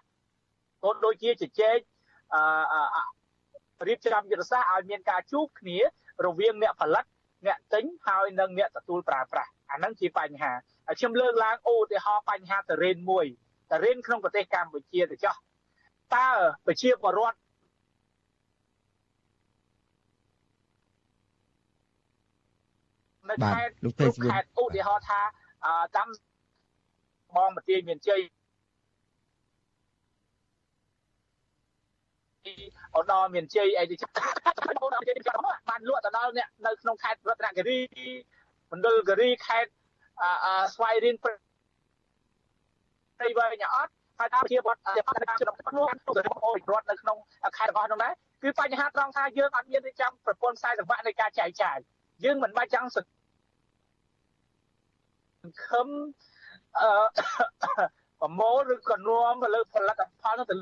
[0.82, 1.78] ក៏ដូចជាជជែក
[2.34, 5.78] អឺរៀបចំយុទ្ធសាស្ត្រឲ្យមានការជួបគ្នា
[6.26, 7.04] រវាងអ្នកផលិត
[7.46, 10.52] អ្នកទិញហើយនិងអ្នកទទួលប្រើប្រាស់អាហ្នឹងជាបញ្ហា
[10.86, 13.26] ហើយខ្ញុំលើកឡើងឧទាហរណ៍បញ្ហាតរេនមួយ
[13.70, 15.36] តរេនក្នុងប្រទេសកម្ពុជាទៅចោះ
[16.14, 16.28] តើ
[16.66, 17.38] ប្រជាពលរដ្ឋ
[23.30, 25.20] នៅខេត្តលោកទេសខេត្តឧទាហរណ៍ថា
[25.96, 26.08] តាម
[27.36, 28.20] បងមទាយមានជ័យ
[32.96, 33.96] ឧត្តរមានជ័យអីទៅ
[35.68, 37.78] បានលក់ទៅដល់អ្នកនៅក្នុងខេត្តរតនគិរី
[38.72, 39.70] មណ្ឌលគិរីខេត្ត
[40.74, 47.16] ស្វាយរៀងព្រៃវែងអត់ហើយតាមជាវត្តជាបដកម្មក្នុងខ្លួនទៅរបស់អូរដ្ឋនៅក្នុង
[47.56, 48.12] ខេត្តរបស់នោះដែរ
[48.42, 51.78] គឺបញ្ហាត្រង់ថាយើងអត់មានរៀបចំប្រព័ន្ធខ្សែសង្វាក់នៃការចែកចាយ
[52.24, 55.88] យើងមិនបាច់ចង់សង្ឃឹម
[56.78, 56.88] អឺ
[58.20, 60.56] ប្រមូលឬក៏នាំទៅលើផលិតផលនោះទៅ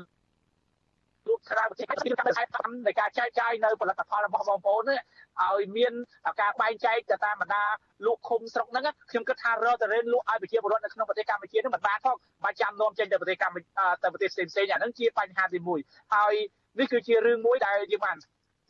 [1.27, 4.99] លោកក្រៅប្រទេសគឺតាមតាមនៃការចែកចាយនៅផលិតផលរបស់បងប្អូននេះ
[5.43, 5.93] ឲ្យមាន
[6.41, 7.63] ការបែងចែកទៅតាមបណ្ដា
[8.05, 13.65] លោកឃុំស្រុកហ្នឹងខ្ញុំគិតថារកតរេនលក់ឲ្យប្រជាពលរដ្ឋនៅក្នុងប្រទេសកម្ពុជានឹងមិនបានផងបាច់ចាំនាំចេញទៅប្រទេសកម្ពុជា
[14.03, 16.33] ទៅប្រទេសផ្សេងផ្សេងអាហ្នឹងជាបញ្ហាទី1ហើយ
[16.79, 18.17] នេះគឺជារឿងមួយដែលយើងបាន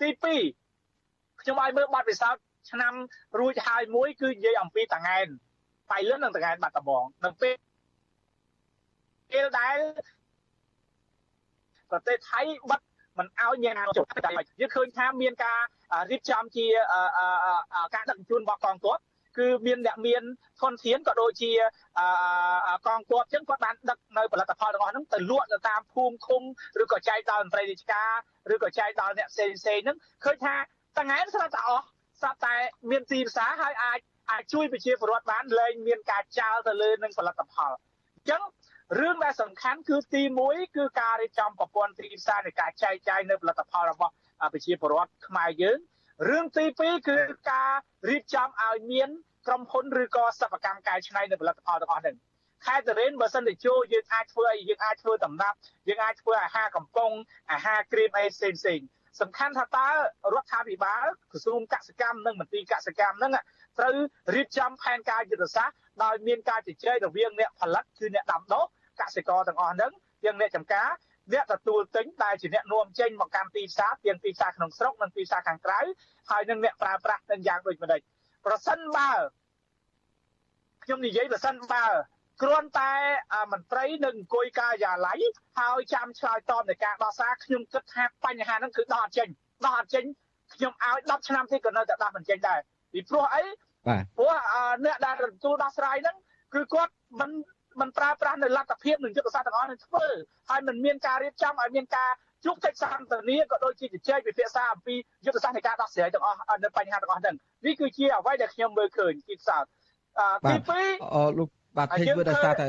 [0.01, 0.09] ទី
[0.73, 2.41] 2ខ្ញុំឲ្យមើលបទពិសោធន៍
[2.71, 2.93] ឆ្នាំ
[3.39, 5.27] រួចហើយមួយគឺនិយាយអំពីតងែន
[5.91, 7.55] បៃលិននិងតងែនបាត់ដំបងនៅពេល
[9.31, 9.77] ពេលដែល
[11.91, 12.81] ប្រទេសថៃបិទ
[13.19, 14.31] មិនឲ្យញ៉ាំចុះតែ
[14.61, 15.59] យើងឃើញថាមានការ
[16.11, 16.65] រៀបចំជា
[17.95, 18.97] ការដឹកជញ្ជូនរបស់កងទ័ព
[19.37, 20.23] គឺមានអ្នកមាន
[20.61, 21.51] ធនធានក៏ដូចជា
[22.87, 26.41] កងទ័ពចឹងគាត់បានដឹកនៅផលិតផលទាំងអស់ហ្នឹងទៅលក់ទៅតាមភូមិឃុំ
[26.81, 28.11] ឬក៏ចែកដល់មន្ត្រីរាជការ
[28.53, 30.55] ឬក៏ចែកដល់អ្នកផ្សេងផ្សេងហ្នឹងឃើញថា
[30.97, 31.85] តង្ហែនស្រាប់តែអស់
[32.21, 32.55] ស្រាប់តែ
[32.89, 33.99] មានទីផ្សារហើយអាច
[34.31, 38.41] អាចជួយប្រជាពលរដ្ឋបានលែងមានការចោលទៅលើនឹងផលិតផលអញ្ចឹង
[38.99, 44.13] រឿងដែលសំខាន់គឺទី1គឺការរៀបចំប្រព័ន្ធទីផ្សារនៃការចែកចាយនៅផលិតផលរបស់
[44.53, 45.77] ប្រជាពលរដ្ឋខ្មែរយើង
[46.29, 47.17] រឿងទី2គឺ
[47.51, 47.71] ការ
[48.09, 49.09] រៀបចំឲ្យមាន
[49.47, 52.15] ក្រុមហ៊ុនឬក៏សិប្បកម្មកែច្នៃនៅផលិតផលទាំងអស់ហ្នឹង
[52.65, 57.11] ខេត្តតរេនបើសិនតែចូលយើងអាចធ្វើអីយើងអាចធ្វើដំណាប់យើងអាចធ្វើអាហារកំប៉ុង
[57.51, 58.81] អាហារគ្រីមអីផ្សេងផ្សេង
[59.21, 59.89] សំខាន់ថាតើ
[60.33, 63.31] រដ្ឋាភិបាលក្រសួងកសិកម្មនិងមន្ទីរកសិកម្មហ្នឹង
[63.79, 63.95] ត្រូវ
[64.35, 68.65] រៀបចំផែនការយុទ្ធសាស្ត្រដោយមានការជជែករវាងអ្នកផលិតគឺអ្នកដាំដុះ
[68.99, 69.91] កសិករទាំងអស់ហ្នឹង
[70.23, 70.89] ទាំងអ្នកចំការ
[71.33, 75.79] អ្នកទទួលទិញដែលជាអ្នកនាំចេញមកកាន់ទីផ្សារទាំងទីផ្សារក្នុងស្រុកនិងទីផ្សារខាងក្រៅ
[76.29, 78.01] ហើយនឹងអ្នកប្រើប្រាស់ទាំងយ៉ាងដូចម្ដេច
[78.45, 79.11] ប្រសិនបើ
[80.83, 81.85] ខ្ញុំនិយាយប្រសិនបើ
[82.41, 82.93] គ្រាន់តែ
[83.53, 85.19] មន្ត្រីនឹងអង្គុយការិយាល័យ
[85.59, 89.27] ហើយចាំឆ្លើយតបនៃការដោះសារខ្ញុំគិតថាបញ្ហាហ្នឹងគឺដោះអត់ចេញ
[89.65, 90.05] ដោះអត់ចេញ
[90.53, 92.59] ខ្ញុំឲ្យ10ឆ្នាំទៀតក៏នៅតែដោះមិនចេញដែរ
[92.93, 93.43] ពីព្រោះអី
[93.87, 94.33] បាទព្រោះ
[94.85, 96.17] អ្នកដែលទទួលដោះស្រាយហ្នឹង
[96.53, 97.31] គឺគាត់មិន
[97.79, 100.05] មិនប្រើប្រាស់នៅលទ្ធភាពនិងយុទ្ធសាស្ត្រទាំងអស់នឹងធ្វើ
[100.49, 102.09] ហើយមិនមានការរៀបចំឲ្យមានការ
[102.45, 104.95] ជួបកិច្ចសន្ទនាក៏ដូចជាជជែកពិភាក្សាអំពី
[105.25, 109.63] យុទ្ធសាស្ត្រនៃការដោះស្រាយទាំងអស់នៅបញ្ហាទាំងអស់ហ្នឹងនេះគឺជាអ្វីដែលខ្ញុំមើលឃើញទីផ្សារ
[110.47, 112.67] ទី2អឺលោកបាទភេទធ្វើដោយសារតែ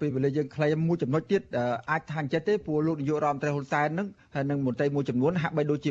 [0.00, 1.42] ពេលវេលាយើងខ្លីមួយចំណុចទៀត
[1.90, 5.90] អាចថាអញ្ចឹងទេព្រោះលោកនាយករដ្ឋមន្ត្រីហ៊ុនសែននឹងហើយនឹងមន្ត្រីមួយចំនួនហាក់បីដូចជា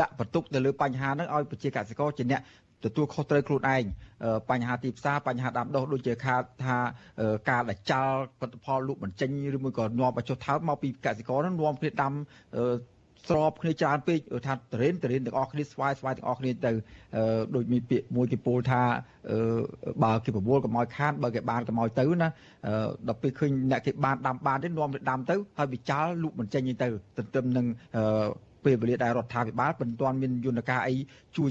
[0.00, 2.40] ដាក់បន្ទុកទៅលើបញ្ហាហ្នឹងឲ្យប្រជាកសិករជាអ្នក
[2.84, 3.84] ទទួលខុសត្រូវខ្លួនឯង
[4.50, 6.76] បញ្ហាទីផ្សារបញ្ហាដាំដុះដូចជាខាតថា
[7.50, 12.12] ការដាច់ចោលផលិតផលលក់បញ្ចេញឬមួយក៏នាំឲ្យចុះថោកមកពីកសិករហ្នឹងនាំគ្នាដាំ
[13.28, 16.72] ស្របគ្នាច្រើនពេកថាតរេនតរេនទាំងអស់គ្នាស្វាយស្វាយទាំងអស់គ្នាទៅ
[17.54, 18.82] ដូចមានពាក្យមួយគេពោលថា
[20.04, 22.28] បើគេប្រមូលកម្ឲ្យខានបើគេបានកម្ឲ្យទៅណា
[23.08, 27.66] ដល់ពេលឃើញអ្នកគេបានដាំបានទេនាំទៅដាំទៅហើយវាចោលលក់បញ្ចេញទៅទន្ទឹមនឹង
[28.64, 30.94] ពេលវេលាដែលរដ្ឋាភិបាលមិនទាន់មានយន្តការអី
[31.36, 31.48] ជួយ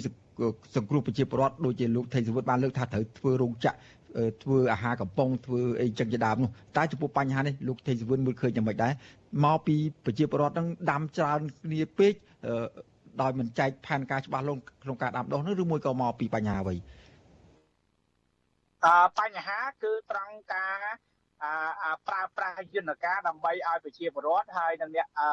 [0.76, 3.78] សង្គ្រោះប្រជាពលរដ្ឋដូចជាលោកថេងសវុតបានលើកថាត្រូវធ្វើរោងចក្រ
[4.44, 8.94] ធ្វើអាហារកំប៉ុងធ្វើអីចឹងជាដើមនោះតែចំពោះបញ្ហានេះលោកថេងសវុនមើលឃើញយ៉ាងម៉េចដែរ
[9.46, 9.76] មកពី
[10.06, 12.14] ប្រជាពលរដ្ឋនឹងដាំច្រើនគ្នាពេក
[13.22, 16.76] ដោយមិនចែកផែនការច្បាស់លាស់ក្នុងការដាំដុះនោះឬមួយក៏មកពីបញ្ហាអ្វី
[18.86, 20.80] អឺបញ្ហាគឺត្រង់ការ
[21.44, 25.28] អឺប្រើប្រាស់យន្តការដើម្បីឲ្យប្រជាពលរដ្ឋហើយនិងអ្នកអឺ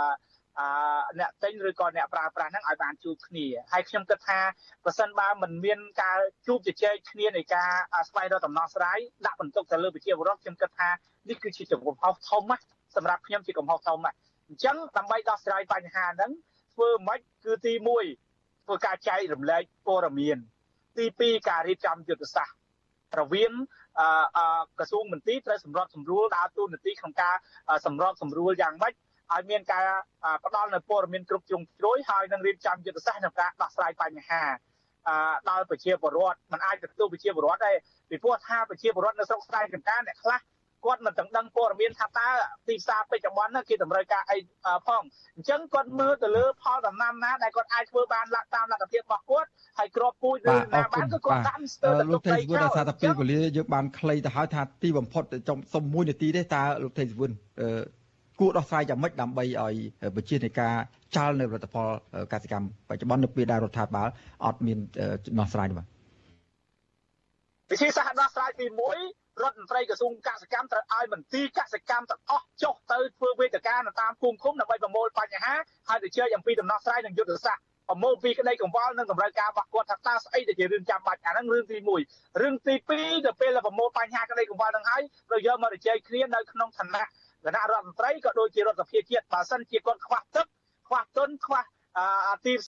[1.21, 4.41] អ្នកទិញឬក៏អ្នកប្រើប្រាស់ហ្នឹងឲ្យបានជួបគ្នាហើយខ្ញុំគិតថា
[4.85, 7.71] ប្រសិនបើមិនមានការជួបជជែកគ្នានៃការ
[8.09, 10.89] ស្វែងរកដំណោះស្រាយដាក់បន្ទុកទៅលើប្រជាពលរដ្ឋខ្ញុំគិតថា
[11.29, 11.95] នេះគឺជាចំពោះ
[12.29, 12.63] ធំណាស់
[12.97, 14.17] សម្រាប់ខ្ញុំជាកំហុសធំណាស់
[14.49, 16.31] អញ្ចឹងដើម្បីដោះស្រាយបញ្ហាហ្នឹង
[16.75, 17.73] ធ្វើម៉េចគឺទី
[18.21, 20.39] 1ធ្វើការចែករំលែកព័ត៌មាន
[20.99, 22.57] ទី2ការរៀបចំយុទ្ធសាស្ត្រ
[23.21, 23.53] រវាង
[24.79, 27.35] ក្រសួងមន្ទីរត្រូវសម្របសម្រួលដើរតួនាទីក្នុងការ
[27.87, 28.93] សម្របសម្រួលយ៉ាងម៉េច
[29.35, 29.85] ឲ្យមានការ
[30.45, 34.43] ផ្ដល់នូវព័ត៌មានគ្រប់ជ្រុងជ្រោយហើយនឹងរៀបចំយុទ្ធសាស្ត្រក្នុងការដោះស្រាយបញ្ហា
[35.51, 37.77] ដល់ប្រជាពលរដ្ឋมันអាចទទួលប្រជាពលរដ្ឋដែរ
[38.11, 40.41] ពីព្រោះថាប្រជាពលរដ្ឋនៅស្រុកស្រែចម្ការអ្នកខ្លះ
[40.85, 42.29] គាត់មិនទាំងដឹងព័ត៌មានថាតើ
[42.69, 44.39] ទីផ្សារបច្ចុប្បន្នគេតម្រូវការអី
[44.87, 45.03] ផង
[45.37, 49.49] អញ្ចឹងគាត់មើលទៅលើផលដំណាំណាដែលគាត់អាចធ្វើបានលក្ខតាមលទ្ធភាពរបស់គាត់
[49.79, 57.31] ហើយក្របពូជឬណាបានក៏គាត់តាមស្ទើរតែលោកថេសវុនអាសាតែពេលវេលាយើងបានខ្លីទៅហើយថាទីបំផុតចំសុំមួយនាទីទេតើលោកថេសវុន
[58.41, 59.75] គួរដោះស្រាយយ៉ាងម៉េចដើម្បីឲ្យ
[60.17, 60.75] ប្រជានៃការ
[61.17, 61.89] ចោលនៅផលិតផល
[62.33, 64.09] កសិកម្មបច្ចុប្បន្ននៅពេលដែលរដ្ឋាភិបាល
[64.45, 64.79] អត់មាន
[65.41, 65.87] ដោះស្រាយទេបាទ
[67.71, 68.67] វិធីសាស្ត្រដោះស្រាយទី
[69.07, 75.55] 1រដ្ឋមន្ត្រីក្រសួងកសិកម្មត្រូវឲ្យមន្ទីរកសិកម្មទាំងអស់ចុះទៅធ្វើវេទិកានៅតាមភូមិឃុំដើម្បីប្រមូលបញ្ហា
[75.89, 81.77] ហើយទៅជែកអំពីដំណោះស្រាយនិងយុទ្ធសាស្ត្រប្រមូលពីក្តីកង្វល់និងតម្រូវការរបស់គាត់ថាតើស្អីដែលជារឿងចាំបាច់អាហ្នឹងរឿងទី
[82.09, 87.05] 1រឿងទី2ទៅពេលប្រមូលបញ្ហាក្តីកង្វល់ហ្នឹងហើយត្រូវយកមកជជែកគ្នានៅក្នុងឋានៈ
[87.45, 90.47] គណៈរដ្ឋមន្ត្រីក៏ដូចជារដ្ឋសភាជាតិបើសិនជាគាត់ខ្វះទឹក
[90.89, 91.63] ខ្វះទុនខ្វះ
[92.45, 92.53] ទី